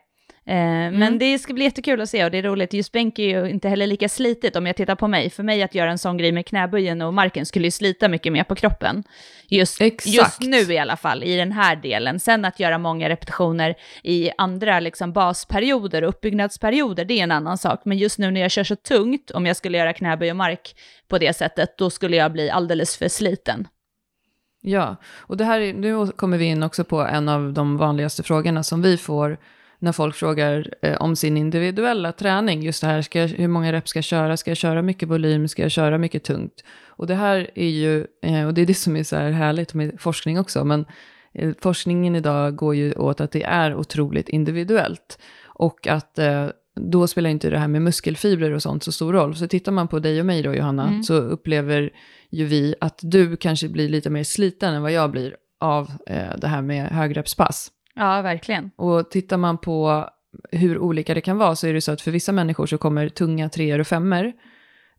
Eh, 0.49 0.93
Men 0.93 1.19
det 1.19 1.39
ska 1.39 1.53
bli 1.55 1.65
jättekul 1.65 2.01
att 2.01 2.09
se 2.09 2.25
och 2.25 2.31
det 2.31 2.39
är 2.39 2.43
roligt. 2.43 2.73
Just 2.73 2.93
bänk 2.93 3.19
är 3.19 3.23
ju 3.23 3.51
inte 3.51 3.69
heller 3.69 3.87
lika 3.87 4.09
slitigt 4.09 4.57
om 4.57 4.67
jag 4.67 4.77
tittar 4.77 4.95
på 4.95 5.09
mig. 5.09 5.31
För 5.31 5.43
mig 5.43 5.63
att 5.63 5.75
göra 5.75 5.91
en 5.91 5.99
sån 5.99 6.17
grej 6.17 6.33
med 6.33 6.47
knäböjen 6.47 7.03
och 7.03 7.15
marken 7.15 7.47
skulle 7.47 7.65
ju 7.65 7.71
slita 7.71 8.09
mycket 8.09 8.33
mer 8.33 8.45
på 8.45 8.55
kroppen. 8.55 9.05
Just, 9.49 9.81
just 10.05 10.41
nu 10.41 10.57
i 10.73 10.79
alla 10.79 10.97
fall, 10.97 11.25
i 11.25 11.37
den 11.37 11.53
här 11.53 11.77
delen. 11.77 12.21
Sen 12.21 12.45
att 12.45 12.61
göra 12.61 12.79
många 12.79 13.09
repetitioner 13.09 13.75
i 14.03 14.31
andra 14.39 14.81
liksom, 14.81 15.13
basperioder 15.13 16.03
och 16.03 16.09
uppbyggnadsperioder, 16.09 17.05
det 17.05 17.15
är 17.15 17.23
en 17.23 17.33
annan 17.33 17.59
sak. 17.59 17.81
Men 17.85 17.99
just 17.99 18.19
nu 18.19 18.31
när 18.31 18.41
jag 18.41 18.51
kör 18.51 18.65
så 18.65 18.77
tungt, 18.77 19.31
om 19.31 19.47
jag 19.47 19.57
skulle 19.57 19.79
göra 19.79 19.93
knäböj 19.93 20.31
och 20.31 20.37
mark 20.37 20.77
på 21.09 21.19
det 21.19 21.37
sättet, 21.37 21.79
då 21.79 21.91
skulle 21.91 22.17
jag 22.17 22.33
bli 22.33 22.51
alldeles 22.51 22.97
för 22.97 23.09
sliten. 23.09 23.69
Ja, 24.63 24.97
och 25.19 25.37
det 25.37 25.45
här 25.45 25.61
är, 25.61 25.75
nu 25.75 26.07
kommer 26.07 26.39
vi 26.39 26.45
in 26.45 26.63
också 26.63 26.85
på 26.85 27.01
en 27.01 27.29
av 27.29 27.53
de 27.53 27.77
vanligaste 27.77 28.23
frågorna 28.23 28.63
som 28.63 28.83
vi 28.83 28.97
får 28.97 29.39
när 29.79 29.93
folk 29.93 30.15
frågar 30.15 30.75
eh, 30.83 30.97
om 30.97 31.17
sin 31.17 31.37
individuella 31.37 32.13
träning. 32.13 32.63
Just 32.63 32.81
det 32.81 32.87
här, 32.87 33.03
ska 33.03 33.21
jag, 33.21 33.29
hur 33.29 33.49
många 33.49 33.73
reps 33.73 33.91
ska 33.91 33.97
jag 33.99 34.05
köra? 34.05 34.37
Ska 34.37 34.51
jag 34.51 34.57
köra 34.57 34.83
mycket 34.83 35.09
volym? 35.09 35.49
Ska 35.49 35.63
jag 35.63 35.71
köra 35.71 35.99
mycket 35.99 36.25
tungt? 36.25 36.65
Och 36.87 37.07
det 37.07 37.15
här 37.15 37.51
är 37.55 37.69
ju, 37.69 38.07
eh, 38.23 38.47
och 38.47 38.55
det 38.55 38.63
är 38.63 38.67
det 38.67 38.75
som 38.75 38.97
är 38.97 39.03
så 39.05 39.17
här 39.17 39.31
härligt 39.31 39.75
med 39.75 40.01
forskning 40.01 40.39
också, 40.39 40.65
men 40.65 40.85
eh, 41.35 41.53
forskningen 41.61 42.17
idag 42.17 42.57
går 42.57 42.75
ju 42.75 42.93
åt 42.95 43.21
att 43.21 43.33
det 43.33 43.43
är 43.43 43.75
otroligt 43.75 44.29
individuellt. 44.29 45.19
Och 45.45 45.87
att 45.87 46.19
eh, 46.19 46.47
då 46.81 47.07
spelar 47.07 47.31
inte 47.31 47.51
det 47.51 47.59
här 47.59 47.69
med 47.69 47.83
muskelfibrer 47.83 48.51
och 48.53 48.63
sånt 48.63 48.83
så 48.85 48.93
stor 48.93 49.13
roll. 49.13 49.37
Så 49.37 49.49
tittar 49.49 49.73
man 49.73 49.89
på 49.89 49.99
dig 49.99 50.21
och 50.21 50.27
mig 50.27 50.43
då, 50.43 50.55
Johanna, 50.55 50.89
Mm. 50.89 51.03
så 51.03 51.15
upplever 51.15 51.91
ju 52.31 52.45
vi 52.45 52.75
att 52.81 52.99
du 53.03 53.37
kanske 53.37 53.69
blir 53.69 53.89
lite 53.89 54.11
mer 54.11 54.25
sliten 54.25 54.75
än 54.75 54.83
vad 54.83 54.93
jag 54.93 55.11
blir 55.11 55.37
av 55.61 55.91
eh, 56.07 56.37
det 56.39 56.47
här 56.49 56.63
med 56.63 56.89
högrepspass. 56.89 57.71
Ja, 57.97 58.23
verkligen. 58.23 58.71
Och 58.77 59.11
tittar 59.11 59.37
man 59.37 59.59
på 59.59 60.09
hur 60.53 60.79
olika 60.79 61.15
det 61.15 61.21
kan 61.21 61.39
vara 61.39 61.57
så 61.57 61.67
är 61.67 61.75
det 61.75 61.81
så 61.81 61.93
att 61.93 62.01
för 62.01 62.11
vissa 62.11 62.33
människor 62.33 62.67
så 62.67 62.79
kommer 62.79 63.09
tunga 63.09 63.49
treor 63.49 63.79
och 63.79 63.87
femmor 63.87 64.33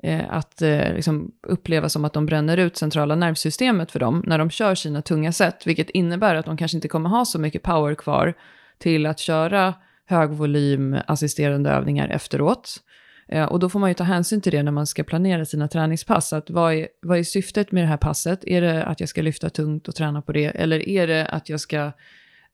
eh, 0.03 0.23
att 0.29 0.61
eh, 0.61 0.93
liksom 0.93 1.31
uppleva 1.47 1.89
som 1.89 2.05
att 2.05 2.13
de 2.13 2.25
bränner 2.25 2.57
ut 2.57 2.77
centrala 2.77 3.15
nervsystemet 3.15 3.91
för 3.91 3.99
dem 3.99 4.23
när 4.27 4.37
de 4.37 4.49
kör 4.49 4.75
sina 4.75 5.01
tunga 5.01 5.31
set, 5.31 5.67
vilket 5.67 5.89
innebär 5.89 6.35
att 6.35 6.45
de 6.45 6.57
kanske 6.57 6.77
inte 6.77 6.87
kommer 6.87 7.09
ha 7.09 7.25
så 7.25 7.39
mycket 7.39 7.63
power 7.63 7.95
kvar 7.95 8.33
till 8.77 9.05
att 9.05 9.19
köra 9.19 9.73
högvolym 10.05 10.97
assisterande 11.07 11.69
övningar 11.69 12.09
efteråt. 12.09 12.75
Eh, 13.27 13.45
och 13.45 13.59
då 13.59 13.69
får 13.69 13.79
man 13.79 13.89
ju 13.89 13.93
ta 13.93 14.03
hänsyn 14.03 14.41
till 14.41 14.51
det 14.51 14.63
när 14.63 14.71
man 14.71 14.87
ska 14.87 15.03
planera 15.03 15.45
sina 15.45 15.67
träningspass. 15.67 16.33
Att 16.33 16.49
vad, 16.49 16.73
är, 16.73 16.87
vad 17.01 17.19
är 17.19 17.23
syftet 17.23 17.71
med 17.71 17.83
det 17.83 17.87
här 17.87 17.97
passet? 17.97 18.47
Är 18.47 18.61
det 18.61 18.83
att 18.83 18.99
jag 18.99 19.09
ska 19.09 19.21
lyfta 19.21 19.49
tungt 19.49 19.87
och 19.87 19.95
träna 19.95 20.21
på 20.21 20.31
det? 20.31 20.45
Eller 20.45 20.89
är 20.89 21.07
det 21.07 21.25
att 21.25 21.49
jag 21.49 21.59
ska 21.59 21.91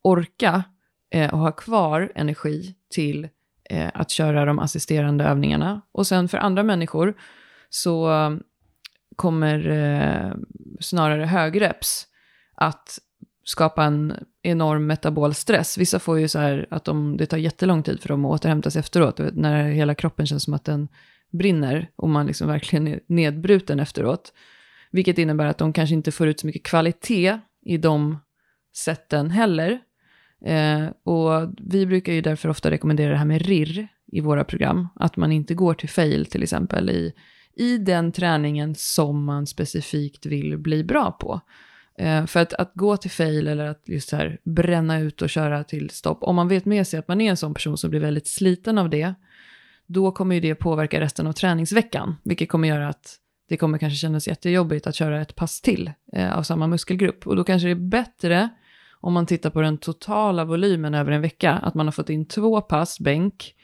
orka 0.04 0.64
eh, 1.12 1.34
och 1.34 1.40
ha 1.40 1.52
kvar 1.52 2.12
energi 2.16 2.76
till 2.90 3.30
eh, 3.70 3.92
att 3.94 4.10
köra 4.10 4.46
de 4.46 4.60
assisterande 4.60 5.24
övningarna? 5.24 5.82
Och 5.92 6.08
sen 6.08 6.28
för 6.28 6.38
andra 6.38 6.64
människor 6.64 7.14
så 7.70 8.10
kommer 9.16 9.70
eh, 9.70 10.34
snarare 10.80 11.26
högreps 11.26 12.08
att 12.56 13.00
skapa 13.44 13.84
en 13.84 14.14
enorm 14.42 14.88
metabol 14.88 15.34
stress. 15.34 15.78
Vissa 15.78 16.00
får 16.00 16.20
ju 16.20 16.28
så 16.28 16.40
här 16.40 16.68
att 16.70 16.84
de, 16.84 17.18
det 17.18 17.26
tar 17.26 17.38
jättelång 17.38 17.84
tid 17.84 18.02
för 18.02 18.10
dem 18.10 18.26
att 18.26 18.32
återhämta 18.32 18.72
sig 18.72 18.80
efteråt, 18.80 19.20
när 19.34 19.64
hela 19.70 19.96
kroppen 19.96 20.28
känns 20.28 20.44
som 20.44 20.54
att 20.54 20.66
den 20.66 20.88
brinner 21.32 21.90
och 21.96 22.10
man 22.10 22.26
liksom 22.26 22.48
verkligen 22.48 22.88
är 22.88 23.00
nedbruten 23.08 23.80
efteråt. 23.80 24.34
Vilket 24.92 25.18
innebär 25.18 25.46
att 25.46 25.58
de 25.58 25.74
kanske 25.74 25.96
inte 25.96 26.12
får 26.12 26.28
ut 26.28 26.40
så 26.40 26.48
mycket 26.48 26.64
kvalitet 26.64 27.40
i 27.66 27.78
de 27.78 28.18
sätten 28.76 29.30
heller. 29.30 29.80
Eh, 30.46 30.86
och 31.04 31.54
vi 31.58 31.86
brukar 31.86 32.14
ju 32.14 32.22
därför 32.22 32.50
ofta 32.50 32.72
rekommendera 32.72 33.12
det 33.12 33.18
här 33.18 33.26
med 33.26 33.42
RIR 33.42 33.88
i 34.08 34.20
våra 34.20 34.44
program. 34.44 34.88
Att 34.96 35.18
man 35.18 35.32
inte 35.32 35.54
går 35.54 35.74
till 35.74 35.90
fail 35.90 36.26
till 36.26 36.44
exempel 36.44 36.90
i, 36.90 37.14
i 37.56 37.78
den 37.78 38.12
träningen 38.12 38.76
som 38.76 39.26
man 39.26 39.48
specifikt 39.48 40.26
vill 40.26 40.58
bli 40.58 40.84
bra 40.84 41.12
på. 41.12 41.42
Eh, 41.98 42.26
för 42.26 42.40
att, 42.40 42.54
att 42.54 42.72
gå 42.74 42.98
till 42.98 43.12
fail 43.12 43.48
eller 43.48 43.66
att 43.66 43.84
just 43.86 44.10
så 44.10 44.16
här 44.16 44.40
bränna 44.44 45.00
ut 45.00 45.22
och 45.22 45.30
köra 45.30 45.64
till 45.64 45.90
stopp, 45.90 46.24
om 46.24 46.36
man 46.36 46.48
vet 46.48 46.66
med 46.66 46.88
sig 46.88 47.00
att 47.00 47.08
man 47.08 47.22
är 47.22 47.30
en 47.30 47.38
sån 47.38 47.54
person 47.54 47.78
som 47.78 47.90
blir 47.90 48.00
väldigt 48.00 48.28
sliten 48.28 48.78
av 48.78 48.90
det, 48.90 49.14
då 49.86 50.12
kommer 50.12 50.36
ju 50.36 50.42
det 50.42 50.56
påverka 50.56 51.00
resten 51.00 51.28
av 51.28 51.34
träningsveckan, 51.34 52.16
vilket 52.24 52.50
kommer 52.50 52.68
göra 52.68 52.90
att 52.90 53.20
det 53.50 53.58
kommer 53.58 53.78
kanske 53.78 53.98
kännas 53.98 54.28
jättejobbigt 54.28 54.88
att 54.88 54.96
köra 54.96 55.22
ett 55.22 55.36
pass 55.36 55.62
till 55.62 55.92
eh, 56.14 56.38
av 56.38 56.44
samma 56.44 56.68
muskelgrupp. 56.68 57.28
Och 57.28 57.36
då 57.36 57.44
kanske 57.44 57.68
det 57.68 57.72
är 57.72 57.90
bättre, 57.90 58.50
om 59.04 59.14
man 59.14 59.26
tittar 59.26 59.50
på 59.50 59.62
den 59.62 59.78
totala 59.78 60.46
volymen 60.46 60.94
över 60.94 61.12
en 61.12 61.22
vecka, 61.22 61.52
att 61.52 61.74
man 61.74 61.88
har 61.88 61.92
fått 61.92 62.10
in 62.10 62.26
två 62.26 62.62
pass 62.62 63.00
bänk 63.00 63.56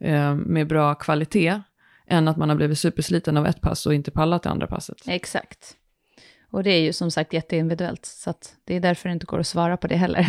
eh, 0.00 0.34
med 0.34 0.66
bra 0.66 0.94
kvalitet, 0.94 1.60
än 2.06 2.28
att 2.28 2.36
man 2.36 2.48
har 2.48 2.56
blivit 2.56 2.78
supersliten 2.78 3.36
av 3.36 3.46
ett 3.46 3.60
pass 3.60 3.86
och 3.86 3.94
inte 3.94 4.10
pallat 4.10 4.42
det 4.42 4.50
andra 4.50 4.66
passet. 4.66 4.96
Exakt. 5.06 5.76
Och 6.50 6.62
det 6.62 6.70
är 6.70 6.80
ju 6.80 6.92
som 6.92 7.10
sagt 7.10 7.32
jätteindividuellt, 7.32 8.06
så 8.06 8.30
att 8.30 8.56
det 8.64 8.74
är 8.74 8.80
därför 8.80 9.08
det 9.08 9.12
inte 9.12 9.26
går 9.26 9.38
att 9.38 9.46
svara 9.46 9.76
på 9.76 9.86
det 9.86 9.96
heller. 9.96 10.26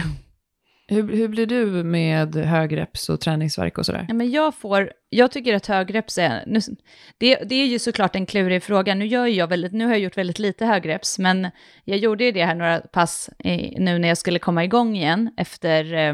Hur, 0.88 1.16
hur 1.16 1.28
blir 1.28 1.46
du 1.46 1.66
med 1.66 2.36
högreps 2.36 3.10
och 3.10 3.22
träningsverk 3.22 3.78
och 3.78 3.86
sådär? 3.86 4.06
Ja, 4.08 4.14
men 4.14 4.32
jag, 4.32 4.56
får, 4.56 4.92
jag 5.10 5.32
tycker 5.32 5.54
att 5.56 5.68
högreps 5.68 6.18
är... 6.18 6.44
Nu, 6.48 6.60
det, 7.18 7.36
det 7.36 7.56
är 7.56 7.66
ju 7.66 7.80
såklart 7.80 8.16
en 8.16 8.26
klurig 8.26 8.64
fråga. 8.64 8.96
Nu, 8.96 9.06
gör 9.06 9.28
jag 9.28 9.48
väldigt, 9.48 9.74
nu 9.74 9.86
har 9.86 9.92
jag 9.92 10.00
gjort 10.00 10.18
väldigt 10.18 10.40
lite 10.40 10.66
högreps, 10.66 11.20
men 11.20 11.48
jag 11.84 11.98
gjorde 11.98 12.24
ju 12.24 12.32
det 12.32 12.46
här 12.46 12.56
några 12.56 12.80
pass 12.80 13.30
i, 13.40 13.80
nu 13.80 14.00
när 14.00 14.08
jag 14.08 14.18
skulle 14.18 14.40
komma 14.40 14.64
igång 14.64 14.96
igen 14.96 15.34
efter 15.38 15.94
eh, 15.94 16.14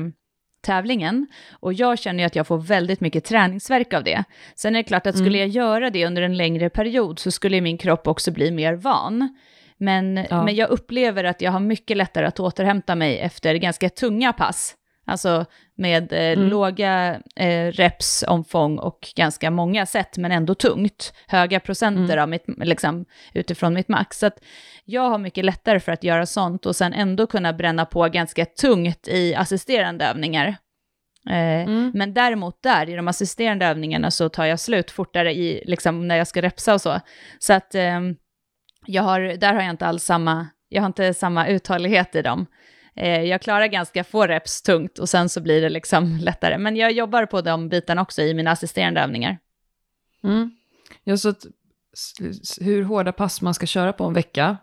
tävlingen. 0.62 1.27
Och 1.51 1.74
jag 1.74 2.00
känner 2.00 2.19
ju 2.19 2.27
att 2.27 2.36
jag 2.36 2.47
får 2.47 2.57
väldigt 2.57 3.01
mycket 3.01 3.25
träningsverk 3.25 3.93
av 3.93 4.03
det. 4.03 4.24
Sen 4.55 4.75
är 4.75 4.79
det 4.79 4.83
klart 4.83 5.07
att 5.07 5.17
skulle 5.17 5.38
jag 5.38 5.47
göra 5.47 5.89
det 5.89 6.05
under 6.05 6.21
en 6.21 6.38
längre 6.38 6.69
period 6.69 7.19
så 7.19 7.31
skulle 7.31 7.62
min 7.62 7.77
kropp 7.77 8.07
också 8.07 8.31
bli 8.31 8.51
mer 8.51 8.74
van. 8.74 9.38
Men, 9.79 10.25
Ja. 10.29 10.43
men 10.43 10.55
jag 10.55 10.69
upplever 10.69 11.24
att 11.24 11.41
jag 11.41 11.51
har 11.51 11.60
mycket 11.60 11.98
lättare 11.98 12.25
att 12.25 12.39
återhämta 12.39 12.96
mig 12.96 13.19
efter 13.19 13.55
ganska 13.55 13.89
tunga 13.89 14.34
pass. 14.34 14.75
Alltså 15.10 15.46
med 15.75 16.13
eh, 16.13 16.19
Mm. 16.19 16.50
låga 16.50 17.22
eh, 17.36 17.72
repsomfång 17.72 18.79
och 18.79 19.00
ganska 19.15 19.51
många 19.51 19.86
set, 19.86 20.17
men 20.17 20.31
ändå 20.31 20.55
tungt. 20.55 21.13
Höga 21.27 21.60
procenter 21.60 22.13
Mm. 22.13 22.24
av 22.24 22.29
mitt, 22.29 22.43
liksom, 22.67 23.05
utifrån 23.34 23.74
mitt 23.74 23.88
max. 23.88 24.19
Så 24.19 24.25
att 24.25 24.39
jag 24.86 25.10
har 25.10 25.17
mycket 25.17 25.46
lättare 25.46 25.79
för 25.79 25.91
att 25.91 26.03
göra 26.03 26.25
sånt 26.25 26.65
och 26.65 26.75
sen 26.75 26.93
ändå 26.93 27.27
kunna 27.27 27.53
bränna 27.53 27.86
på 27.86 28.07
ganska 28.10 28.46
tungt 28.46 29.07
i 29.07 29.36
assisterande 29.36 30.05
övningar. 30.05 30.48
Eh, 31.29 31.38
Mm. 31.63 31.91
Men 31.96 32.13
däremot 32.13 32.63
där, 32.63 32.89
i 32.89 32.96
de 32.96 33.07
assisterande 33.07 33.65
övningarna, 33.65 34.12
så 34.12 34.29
tar 34.29 34.46
jag 34.46 34.60
slut 34.60 34.91
fortare 34.91 35.34
i, 35.36 35.63
liksom, 35.65 36.07
när 36.07 36.15
jag 36.15 36.27
ska 36.27 36.41
repsa 36.41 36.74
och 36.74 36.81
så. 36.81 37.00
Så 37.39 37.53
att 37.53 37.75
ehm, 37.75 38.15
jag 38.88 39.03
har, 39.03 39.20
där 39.20 39.53
har 39.53 39.62
jag 39.62 39.70
inte 39.70 39.86
alls 39.86 40.03
samma, 40.03 40.48
jag 40.70 40.82
har 40.82 40.88
inte 40.88 41.13
samma 41.13 41.48
uthållighet 41.48 42.15
i 42.15 42.22
dem. 42.22 42.46
Eh, 42.96 43.22
jag 43.24 43.41
klarar 43.41 43.67
ganska 43.67 44.03
få 44.03 44.27
reps 44.27 44.62
tungt 44.62 45.00
och 45.00 45.10
sen 45.10 45.29
så 45.29 45.41
blir 45.41 45.62
det 45.62 45.70
liksom 45.70 46.17
lättare. 46.22 46.58
Men 46.58 46.75
jag 46.75 46.91
jobbar 46.91 47.25
på 47.25 47.41
de 47.41 47.70
bitarna 47.70 48.01
också 48.01 48.22
i 48.22 48.34
mina 48.34 48.51
assisterande 48.51 49.01
övningar. 49.01 49.38
Mm. 50.24 50.51
Ja, 51.03 51.17
så 51.17 51.29
att, 51.29 51.46
hur 52.62 52.84
hårda 52.84 53.12
pass 53.12 53.41
man 53.41 53.53
ska 53.53 53.65
köra 53.65 53.94
på 53.94 54.03
en 54.03 54.13
vecka 54.13 54.58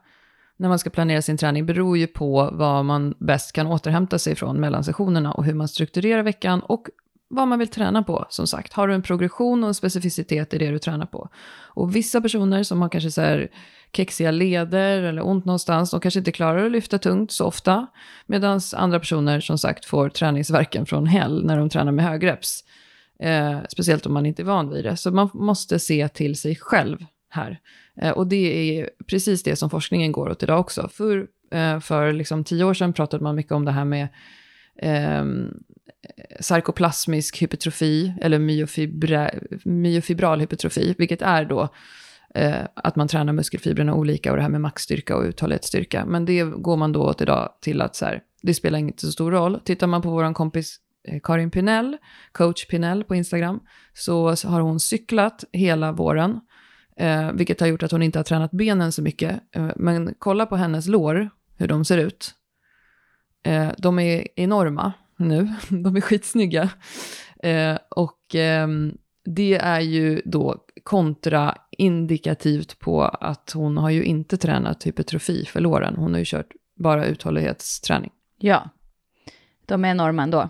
när 0.57 0.69
man 0.69 0.79
ska 0.79 0.91
planera 0.91 1.23
sin 1.23 1.37
träning 1.37 1.67
beror 1.67 1.99
ju 1.99 2.07
på 2.07 2.51
vad 2.53 2.85
man 2.85 3.15
bäst 3.19 3.53
kan 3.53 3.67
återhämta 3.67 4.19
sig 4.19 4.35
från 4.35 4.61
mellan 4.61 4.85
sessionerna 4.85 5.33
och 5.33 5.45
hur 5.45 5.55
man 5.55 5.69
strukturerar 5.69 6.23
veckan 6.23 6.61
och 6.61 6.89
vad 7.35 7.49
man 7.49 7.59
vill 7.59 7.69
träna 7.69 8.03
på, 8.03 8.27
som 8.29 8.47
sagt. 8.47 8.73
Har 8.73 8.89
du 8.89 8.95
en 8.95 9.03
progression 9.03 9.65
och 9.65 9.69
en 9.69 9.75
specificitet 9.75 10.55
i 10.55 10.59
det 10.59 10.71
du 10.71 10.79
tränar 10.79 11.07
på? 11.07 11.29
Och 11.75 11.97
vissa 11.97 12.21
personer 12.21 12.63
som 12.63 12.83
har 12.83 12.89
kanske 12.89 13.11
så 13.11 13.21
här 13.21 13.49
kexiga 13.93 14.31
leder 14.31 15.03
eller 15.03 15.27
ont 15.27 15.45
någonstans, 15.45 15.91
de 15.91 16.01
kanske 16.01 16.19
inte 16.19 16.33
klarar 16.33 16.67
att 16.67 16.73
lyfta 16.73 16.99
tungt 16.99 17.33
så 17.33 17.45
ofta, 17.45 17.87
medan 18.27 18.61
andra 18.75 18.99
personer 18.99 19.41
som 19.41 19.59
sagt 19.59 19.85
får 19.85 20.09
träningsverken 20.09 20.87
från 20.87 21.07
hell 21.07 21.47
när 21.47 21.59
de 21.59 21.69
tränar 21.69 21.93
med 21.93 22.05
högreps. 22.05 22.65
Eh, 23.21 23.59
speciellt 23.69 24.07
om 24.07 24.13
man 24.13 24.27
inte 24.27 24.43
är 24.43 24.45
van 24.45 24.71
vid 24.71 24.85
det. 24.85 24.97
Så 24.97 25.11
man 25.11 25.31
måste 25.35 25.79
se 25.79 26.09
till 26.09 26.37
sig 26.37 26.57
själv 26.57 26.99
här. 27.29 27.61
Eh, 28.01 28.11
och 28.11 28.27
det 28.27 28.79
är 28.79 28.91
precis 29.07 29.43
det 29.43 29.57
som 29.57 29.71
forskningen 29.71 30.13
går 30.13 30.31
åt 30.31 30.43
idag 30.43 30.61
också. 30.61 30.89
För, 30.89 31.27
eh, 31.51 31.81
för 31.81 32.13
liksom 32.13 32.45
tio 32.45 32.65
år 32.65 32.75
sedan 32.75 32.93
pratade 32.93 33.23
man 33.23 33.35
mycket 33.35 33.53
om 33.53 33.65
det 33.65 33.73
här 33.73 33.85
med 33.85 34.09
ehm, 34.83 35.51
sarkoplasmisk 36.41 37.43
hypertrofi, 37.43 38.15
eller 38.21 38.39
myofibra, 38.39 39.31
myofibral 39.65 40.41
hypertrofi, 40.41 40.95
vilket 40.99 41.23
är 41.23 41.45
då 41.45 41.69
eh, 42.35 42.65
att 42.75 42.97
man 42.97 43.09
tränar 43.09 43.33
muskelfibrerna 43.33 43.95
olika 43.95 44.31
och 44.31 44.37
det 44.37 44.43
här 44.43 44.51
med 44.51 44.61
maxstyrka 44.61 45.17
och 45.17 45.25
uthållighetsstyrka. 45.25 46.05
Men 46.07 46.25
det 46.25 46.43
går 46.43 46.77
man 46.77 46.93
då 46.93 47.03
åt 47.03 47.21
idag 47.21 47.49
till 47.61 47.81
att 47.81 47.97
så 47.97 48.05
här, 48.05 48.21
det 48.43 48.55
spelar 48.55 48.79
inte 48.79 49.07
så 49.07 49.13
stor 49.13 49.31
roll. 49.31 49.61
Tittar 49.65 49.87
man 49.87 50.03
på 50.03 50.11
vår 50.11 50.35
kompis 50.35 50.77
eh, 51.09 51.21
Karin 51.23 51.51
Pinell, 51.51 51.97
coach 52.33 52.67
Pinell 52.67 53.05
på 53.05 53.15
Instagram, 53.15 53.61
så 53.93 54.29
har 54.29 54.61
hon 54.61 54.81
cyklat 54.81 55.45
hela 55.53 55.93
våren, 55.93 56.41
eh, 56.97 57.33
vilket 57.33 57.61
har 57.61 57.67
gjort 57.67 57.83
att 57.83 57.93
hon 57.93 58.03
inte 58.03 58.19
har 58.19 58.25
tränat 58.25 58.51
benen 58.51 58.93
så 58.93 59.03
mycket. 59.03 59.41
Eh, 59.57 59.71
men 59.77 60.15
kolla 60.19 60.47
på 60.47 60.57
hennes 60.57 60.87
lår, 60.87 61.31
hur 61.57 61.69
de 61.69 61.85
ser 61.85 61.99
ut. 61.99 62.35
Eh, 63.47 63.69
de 63.79 63.99
är 63.99 64.29
enorma 64.37 64.93
nu, 65.17 65.53
de 65.69 65.97
är 65.97 66.01
skitsnygga. 66.01 66.71
Eh, 67.43 67.79
och 67.91 68.35
ehm, 68.35 68.97
det 69.25 69.55
är 69.55 69.81
ju 69.81 70.23
då 70.25 70.65
kontraindikativt 70.83 72.79
på 72.79 73.03
att 73.03 73.53
hon 73.55 73.77
har 73.77 73.91
ju 73.91 74.05
inte 74.05 74.37
tränat 74.37 74.87
hypertrofi 74.87 75.45
för 75.45 75.61
låren. 75.61 75.97
Hon 75.97 76.13
har 76.13 76.19
ju 76.19 76.25
kört 76.25 76.53
bara 76.75 77.07
uthållighetsträning. 77.07 78.11
Ja, 78.39 78.71
de 79.67 79.85
är 79.85 79.89
enorma 79.89 80.23
ändå. 80.23 80.49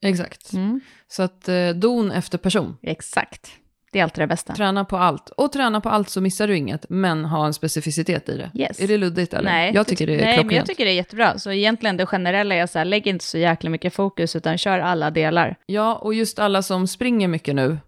Exakt. 0.00 0.52
Mm. 0.52 0.80
Så 1.08 1.22
att 1.22 1.48
eh, 1.48 1.68
don 1.68 2.10
efter 2.10 2.38
person. 2.38 2.76
Exakt. 2.82 3.50
Det 3.94 4.00
är 4.00 4.02
alltid 4.04 4.22
det 4.22 4.26
bästa. 4.26 4.54
Träna 4.54 4.84
på 4.84 4.96
allt. 4.96 5.28
Och 5.30 5.52
träna 5.52 5.80
på 5.80 5.88
allt 5.88 6.08
så 6.08 6.20
missar 6.20 6.48
du 6.48 6.56
inget, 6.56 6.86
men 6.88 7.24
ha 7.24 7.46
en 7.46 7.54
specificitet 7.54 8.28
i 8.28 8.36
det. 8.36 8.50
Yes. 8.54 8.80
Är 8.80 8.88
det 8.88 8.96
luddigt 8.96 9.34
eller? 9.34 9.50
Nej, 9.50 9.74
jag 9.74 9.86
tycker 9.86 10.06
det 10.06 10.12
är 10.12 10.16
nej, 10.16 10.24
klockrent. 10.24 10.46
men 10.46 10.56
jag 10.56 10.66
tycker 10.66 10.84
det 10.84 10.90
är 10.90 10.94
jättebra. 10.94 11.38
Så 11.38 11.52
egentligen 11.52 11.96
det 11.96 12.06
generella 12.06 12.54
är 12.54 12.66
så 12.66 12.78
här, 12.78 12.84
lägg 12.84 13.06
inte 13.06 13.24
så 13.24 13.38
jäkla 13.38 13.70
mycket 13.70 13.94
fokus, 13.94 14.36
utan 14.36 14.58
kör 14.58 14.78
alla 14.78 15.10
delar. 15.10 15.56
Ja, 15.66 15.94
och 15.94 16.14
just 16.14 16.38
alla 16.38 16.62
som 16.62 16.86
springer 16.86 17.28
mycket 17.28 17.54
nu, 17.54 17.78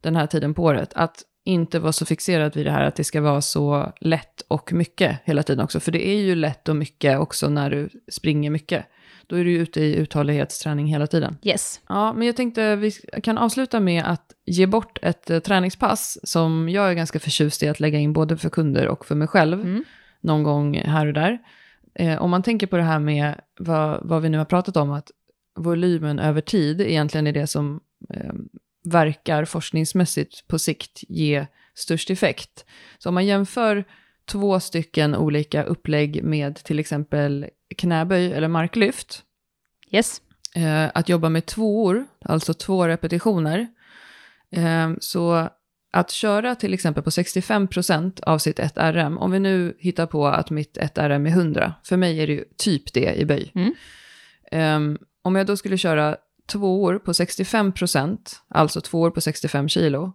den 0.00 0.16
här 0.16 0.26
tiden 0.26 0.54
på 0.54 0.62
året, 0.62 0.92
att 0.94 1.22
inte 1.44 1.78
vara 1.78 1.92
så 1.92 2.06
fixerad 2.06 2.56
vid 2.56 2.66
det 2.66 2.72
här 2.72 2.84
att 2.84 2.96
det 2.96 3.04
ska 3.04 3.20
vara 3.20 3.40
så 3.40 3.92
lätt 4.00 4.42
och 4.48 4.72
mycket 4.72 5.18
hela 5.24 5.42
tiden 5.42 5.64
också. 5.64 5.80
För 5.80 5.92
det 5.92 6.08
är 6.08 6.20
ju 6.20 6.34
lätt 6.34 6.68
och 6.68 6.76
mycket 6.76 7.18
också 7.18 7.48
när 7.48 7.70
du 7.70 7.88
springer 8.12 8.50
mycket. 8.50 8.86
Då 9.30 9.36
är 9.36 9.44
du 9.44 9.50
ju 9.50 9.58
ute 9.58 9.80
i 9.80 9.96
uthållighetsträning 9.96 10.86
hela 10.86 11.06
tiden. 11.06 11.36
Yes. 11.42 11.80
Ja, 11.88 12.12
men 12.12 12.26
jag 12.26 12.36
tänkte 12.36 12.76
vi 12.76 12.90
kan 13.22 13.38
avsluta 13.38 13.80
med 13.80 14.04
att 14.04 14.32
ge 14.46 14.66
bort 14.66 14.98
ett 15.02 15.30
eh, 15.30 15.38
träningspass 15.38 16.18
som 16.22 16.68
jag 16.68 16.90
är 16.90 16.94
ganska 16.94 17.18
förtjust 17.20 17.62
i 17.62 17.68
att 17.68 17.80
lägga 17.80 17.98
in 17.98 18.12
både 18.12 18.36
för 18.36 18.50
kunder 18.50 18.88
och 18.88 19.06
för 19.06 19.14
mig 19.14 19.28
själv 19.28 19.60
Mm. 19.60 19.84
någon 20.20 20.42
gång 20.42 20.78
här 20.78 21.06
och 21.06 21.12
där. 21.12 21.38
Eh, 21.94 22.22
om 22.22 22.30
man 22.30 22.42
tänker 22.42 22.66
på 22.66 22.76
det 22.76 22.82
här 22.82 22.98
med 22.98 23.40
vad, 23.58 24.00
vad 24.02 24.22
vi 24.22 24.28
nu 24.28 24.38
har 24.38 24.44
pratat 24.44 24.76
om, 24.76 24.90
att 24.90 25.10
volymen 25.58 26.18
över 26.18 26.40
tid 26.40 26.80
egentligen 26.80 27.26
är 27.26 27.32
det 27.32 27.46
som 27.46 27.80
eh, 28.14 28.32
verkar 28.84 29.44
forskningsmässigt 29.44 30.48
på 30.48 30.58
sikt 30.58 31.00
ge 31.08 31.46
störst 31.74 32.10
effekt. 32.10 32.64
Så 32.98 33.08
om 33.08 33.14
man 33.14 33.26
jämför 33.26 33.84
två 34.24 34.60
stycken 34.60 35.16
olika 35.16 35.62
upplägg 35.62 36.24
med 36.24 36.56
till 36.56 36.78
exempel 36.78 37.46
knäböj 37.76 38.32
eller 38.32 38.48
marklyft, 38.48 39.22
Yes. 39.90 40.20
eh, 40.54 40.90
att 40.94 41.08
jobba 41.08 41.28
med 41.28 41.46
tvåor, 41.46 42.06
alltså 42.24 42.54
två 42.54 42.88
repetitioner. 42.88 43.66
Eh, 44.52 44.90
så 45.00 45.48
att 45.92 46.10
köra 46.10 46.54
till 46.54 46.74
exempel 46.74 47.02
på 47.02 47.10
65% 47.10 48.20
av 48.22 48.38
sitt 48.38 48.58
1RM, 48.58 49.18
om 49.18 49.30
vi 49.30 49.38
nu 49.38 49.76
hittar 49.78 50.06
på 50.06 50.26
att 50.26 50.50
mitt 50.50 50.78
1RM 50.78 51.26
är 51.26 51.30
100, 51.30 51.74
för 51.84 51.96
mig 51.96 52.20
är 52.20 52.26
det 52.26 52.32
ju 52.32 52.44
typ 52.56 52.92
det 52.92 53.14
i 53.14 53.24
böj. 53.24 53.52
Mm. 53.54 53.74
Eh, 54.52 54.98
om 55.22 55.36
jag 55.36 55.46
då 55.46 55.56
skulle 55.56 55.78
köra 55.78 56.16
tvåor 56.46 56.98
på 56.98 57.12
65%, 57.12 58.18
alltså 58.48 58.80
tvåor 58.80 59.10
på 59.10 59.20
65 59.20 59.68
kilo, 59.68 60.12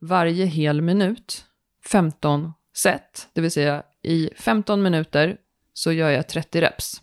varje 0.00 0.44
hel 0.46 0.82
minut, 0.82 1.44
15 1.90 2.52
set, 2.76 3.28
det 3.32 3.40
vill 3.40 3.50
säga 3.50 3.82
i 4.02 4.30
15 4.36 4.82
minuter 4.82 5.36
så 5.74 5.92
gör 5.92 6.10
jag 6.10 6.28
30 6.28 6.60
reps. 6.60 7.02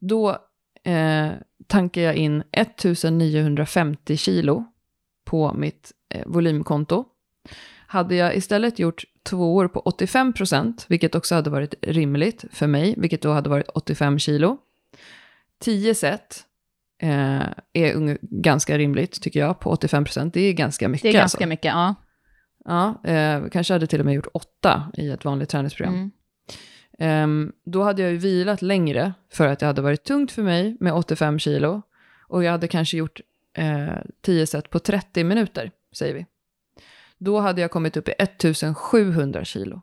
Då 0.00 0.30
eh, 0.84 1.30
tankar 1.66 2.02
jag 2.02 2.14
in 2.14 2.42
1950 2.52 4.16
kilo 4.16 4.64
på 5.24 5.52
mitt 5.52 5.92
eh, 6.14 6.22
volymkonto. 6.26 7.04
Hade 7.86 8.14
jag 8.14 8.36
istället 8.36 8.78
gjort 8.78 9.04
två 9.22 9.54
år 9.54 9.68
på 9.68 9.80
85 9.80 10.32
procent, 10.32 10.86
vilket 10.88 11.14
också 11.14 11.34
hade 11.34 11.50
varit 11.50 11.74
rimligt 11.82 12.44
för 12.52 12.66
mig, 12.66 12.94
vilket 12.98 13.22
då 13.22 13.32
hade 13.32 13.50
varit 13.50 13.68
85 13.68 14.18
kilo. 14.18 14.58
10 15.60 15.94
set 15.94 16.44
eh, 17.02 17.42
är 17.72 18.18
ganska 18.20 18.78
rimligt 18.78 19.22
tycker 19.22 19.40
jag, 19.40 19.60
på 19.60 19.70
85 19.70 20.04
procent. 20.04 20.34
Det 20.34 20.40
är 20.40 20.52
ganska 20.52 20.88
mycket. 20.88 21.02
Det 21.02 21.08
är 21.08 21.12
ganska 21.12 21.36
alltså. 21.36 21.48
mycket, 21.48 21.64
ja. 21.64 21.94
Ja, 22.64 23.00
eh, 23.04 23.42
kanske 23.52 23.72
hade 23.72 23.86
till 23.86 24.00
och 24.00 24.06
med 24.06 24.14
gjort 24.14 24.28
åtta 24.34 24.92
i 24.94 25.10
ett 25.10 25.24
vanligt 25.24 25.48
träningsprogram. 25.48 25.94
Mm. 25.94 26.10
Um, 27.00 27.52
då 27.64 27.82
hade 27.82 28.02
jag 28.02 28.10
ju 28.10 28.16
vilat 28.16 28.62
längre 28.62 29.12
för 29.32 29.46
att 29.46 29.58
det 29.58 29.66
hade 29.66 29.82
varit 29.82 30.04
tungt 30.04 30.32
för 30.32 30.42
mig 30.42 30.76
med 30.80 30.92
85 30.92 31.38
kilo. 31.38 31.82
Och 32.28 32.44
jag 32.44 32.50
hade 32.50 32.68
kanske 32.68 32.96
gjort 32.96 33.20
eh, 33.56 33.94
10 34.20 34.46
set 34.46 34.70
på 34.70 34.78
30 34.78 35.24
minuter, 35.24 35.70
säger 35.92 36.14
vi. 36.14 36.26
Då 37.18 37.40
hade 37.40 37.60
jag 37.60 37.70
kommit 37.70 37.96
upp 37.96 38.08
i 38.08 38.12
1700 38.18 39.44
kilo. 39.44 39.80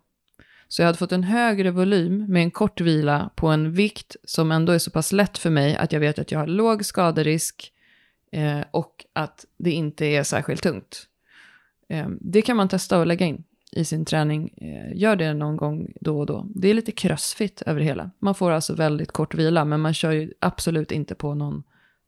Så 0.67 0.82
jag 0.82 0.86
hade 0.86 0.97
fått 0.97 1.12
en 1.12 1.23
högre 1.23 1.71
volym 1.71 2.25
med 2.30 2.41
en 2.41 2.51
kort 2.51 2.82
vila 2.82 3.30
på 3.36 3.47
en 3.47 3.71
vikt 3.71 4.15
som 4.23 4.51
ändå 4.51 4.73
är 4.73 4.80
så 4.80 4.91
pass 4.91 5.12
lätt 5.12 5.38
för 5.38 5.49
mig 5.49 5.75
att 5.75 5.91
jag 5.91 5.99
vet 5.99 6.19
att 6.19 6.32
jag 6.32 6.39
har 6.39 6.47
låg 6.47 6.86
skaderisk 6.86 7.73
eh, 8.32 8.62
och 8.71 9.06
att 9.13 9.45
det 9.58 9.71
inte 9.71 10.06
är 10.06 10.23
särskilt 10.23 10.63
tungt. 10.63 11.08
Eh, 11.89 12.08
det 12.21 12.41
kan 12.41 12.58
man 12.58 12.69
testa 12.69 12.99
och 12.99 13.08
lägga 13.08 13.25
in 13.25 13.43
i 13.71 13.86
sin 13.86 14.06
träning. 14.06 14.53
Eh, 14.58 14.97
gör 14.97 15.15
det 15.15 15.34
någon 15.34 15.58
gång 15.58 15.93
då 16.01 16.19
och 16.19 16.25
då. 16.25 16.47
Det 16.56 16.67
är 16.67 16.73
lite 16.73 16.91
crossfit 16.91 17.62
över 17.65 17.80
det 17.80 17.86
hela. 17.86 18.12
Man 18.19 18.36
får 18.36 18.51
alltså 18.51 18.73
väldigt 18.73 19.12
kort 19.12 19.36
vila, 19.36 19.65
men 19.65 19.82
man 19.82 19.93
kör 19.93 20.12
ju 20.12 20.34
absolut 20.39 20.91
inte 20.91 21.15
på 21.15 21.34
någon 21.34 21.63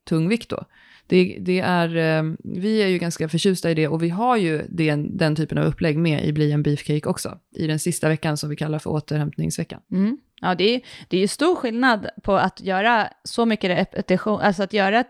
tungvikt 0.10 0.50
då. 0.50 0.65
Det, 1.08 1.38
det 1.39 1.60
är, 1.60 1.95
eh, 1.95 2.34
vi 2.43 2.84
är 2.84 2.88
ju 2.88 2.98
ganska 2.98 3.30
förtjusta 3.30 3.72
i 3.72 3.74
det 3.74 3.88
och 3.88 4.04
vi 4.04 4.10
har 4.10 4.38
ju 4.38 4.65
den, 4.69 5.17
den 5.17 5.36
typen 5.36 5.58
av 5.58 5.65
upplägg 5.65 5.98
med 5.98 6.26
i 6.26 6.34
Bli 6.34 6.52
en 6.52 6.63
beefcake 6.63 7.10
också. 7.10 7.38
I 7.56 7.67
den 7.67 7.80
sista 7.80 8.10
veckan 8.10 8.38
som 8.38 8.50
vi 8.50 8.56
kallar 8.56 8.80
för 8.80 8.89
återhämtningsveckan. 8.89 9.82
Mm. 9.91 10.17
Ja, 10.41 10.56
det 10.56 10.76
är, 10.76 10.82
det 11.08 11.17
är 11.17 11.22
ju 11.22 11.28
stor 11.28 11.56
skillnad 11.56 12.10
på 12.24 12.36
att 12.36 12.62
göra 12.62 13.08
så 13.24 13.45
mycket 13.45 13.69
repetition, 13.69 14.41
alltså 14.41 14.63
att 14.63 14.74
göra 14.74 15.04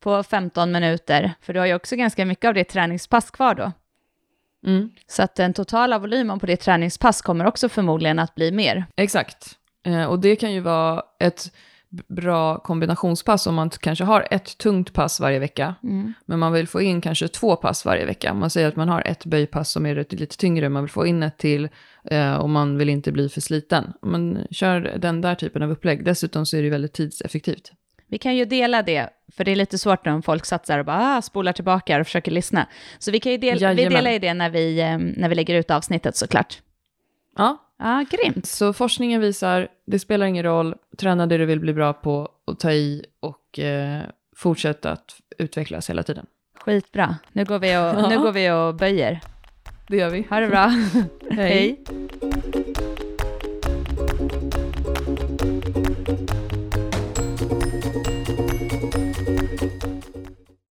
på 0.00 0.22
15 0.22 0.72
minuter, 0.72 1.32
för 1.40 1.52
du 1.52 1.58
har 1.58 1.66
ju 1.66 1.74
också 1.74 1.96
ganska 1.96 2.24
mycket 2.24 2.48
av 2.48 2.54
det 2.54 2.64
träningspass 2.64 3.30
kvar 3.30 3.54
då. 3.54 3.72
Mm. 4.66 4.90
Så 5.06 5.22
att 5.22 5.34
den 5.34 5.52
totala 5.52 5.98
volymen 5.98 6.38
på 6.38 6.46
ditt 6.46 6.60
träningspass 6.60 7.22
kommer 7.22 7.44
också 7.44 7.68
förmodligen 7.68 8.18
att 8.18 8.34
bli 8.34 8.52
mer. 8.52 8.86
Exakt. 8.96 9.56
Eh, 9.86 10.04
och 10.04 10.18
det 10.20 10.36
kan 10.36 10.52
ju 10.52 10.60
vara 10.60 11.02
ett 11.20 11.52
bra 12.08 12.58
kombinationspass 12.58 13.46
om 13.46 13.54
man 13.54 13.70
kanske 13.70 14.04
har 14.04 14.26
ett 14.30 14.58
tungt 14.58 14.92
pass 14.92 15.20
varje 15.20 15.38
vecka, 15.38 15.74
Mm. 15.82 16.12
men 16.26 16.38
man 16.38 16.52
vill 16.52 16.68
få 16.68 16.82
in 16.82 17.00
kanske 17.00 17.28
två 17.28 17.56
pass 17.56 17.84
varje 17.84 18.04
vecka. 18.04 18.34
Man 18.34 18.50
säger 18.50 18.68
att 18.68 18.76
man 18.76 18.88
har 18.88 19.02
ett 19.06 19.24
böjpass 19.24 19.70
som 19.70 19.86
är 19.86 19.94
lite 19.94 20.16
lite 20.16 20.36
tyngre, 20.36 20.68
man 20.68 20.82
vill 20.82 20.90
få 20.90 21.06
in 21.06 21.22
ett 21.22 21.38
till 21.38 21.68
eh, 22.04 22.34
och 22.34 22.50
man 22.50 22.78
vill 22.78 22.88
inte 22.88 23.12
bli 23.12 23.28
för 23.28 23.40
sliten. 23.40 23.92
Man 24.02 24.38
kör 24.50 24.80
den 24.98 25.20
där 25.20 25.34
typen 25.34 25.62
av 25.62 25.70
upplägg. 25.70 26.04
Dessutom 26.04 26.46
så 26.46 26.56
är 26.56 26.62
det 26.62 26.70
väldigt 26.70 26.92
tidseffektivt. 26.92 27.72
Vi 28.10 28.18
kan 28.18 28.36
ju 28.36 28.44
dela 28.44 28.82
det, 28.82 29.08
för 29.36 29.44
det 29.44 29.50
är 29.50 29.56
lite 29.56 29.78
svårt 29.78 30.04
när 30.04 30.20
folk 30.20 30.44
satsar 30.46 30.78
och 30.78 30.84
bara 30.84 31.16
ah, 31.16 31.22
spolar 31.22 31.52
tillbaka 31.52 32.00
och 32.00 32.06
försöker 32.06 32.30
lyssna. 32.30 32.66
Så 32.98 33.10
vi 33.10 33.20
kan 33.20 33.32
ju 33.32 33.38
del- 33.38 33.58
vi 33.76 33.84
delar 33.84 34.10
ju 34.10 34.18
det 34.18 34.34
när 34.34 34.50
vi, 34.50 34.80
eh, 34.80 34.98
när 34.98 35.28
vi 35.28 35.34
lägger 35.34 35.54
ut 35.54 35.70
avsnittet 35.70 36.16
såklart. 36.16 36.58
Ja, 37.36 37.56
Ja, 37.82 38.04
grymt. 38.10 38.46
så 38.46 38.72
forskningen 38.72 39.20
visar, 39.20 39.68
det 39.86 39.98
spelar 39.98 40.26
ingen 40.26 40.44
roll, 40.44 40.74
träna 40.98 41.26
det 41.26 41.38
du 41.38 41.46
vill 41.46 41.60
bli 41.60 41.72
bra 41.72 41.92
på 41.92 42.28
och 42.44 42.58
ta 42.58 42.72
i 42.72 43.04
och 43.20 43.58
eh, 43.58 44.02
fortsätta 44.36 44.90
att 44.92 45.14
utvecklas 45.38 45.90
hela 45.90 46.02
tiden. 46.02 46.26
Skitbra. 46.60 47.16
Nu 47.32 47.44
går 47.44 47.58
vi 47.58 47.76
och, 47.76 48.08
nu 48.10 48.18
går 48.18 48.32
vi 48.32 48.50
och 48.50 48.74
böjer. 48.74 49.20
Det 49.88 49.96
gör 49.96 50.10
vi. 50.10 50.26
Ha 50.30 50.40
det 50.40 50.46
bra. 50.48 50.66
Hej. 51.30 51.50
Hej. 51.50 51.84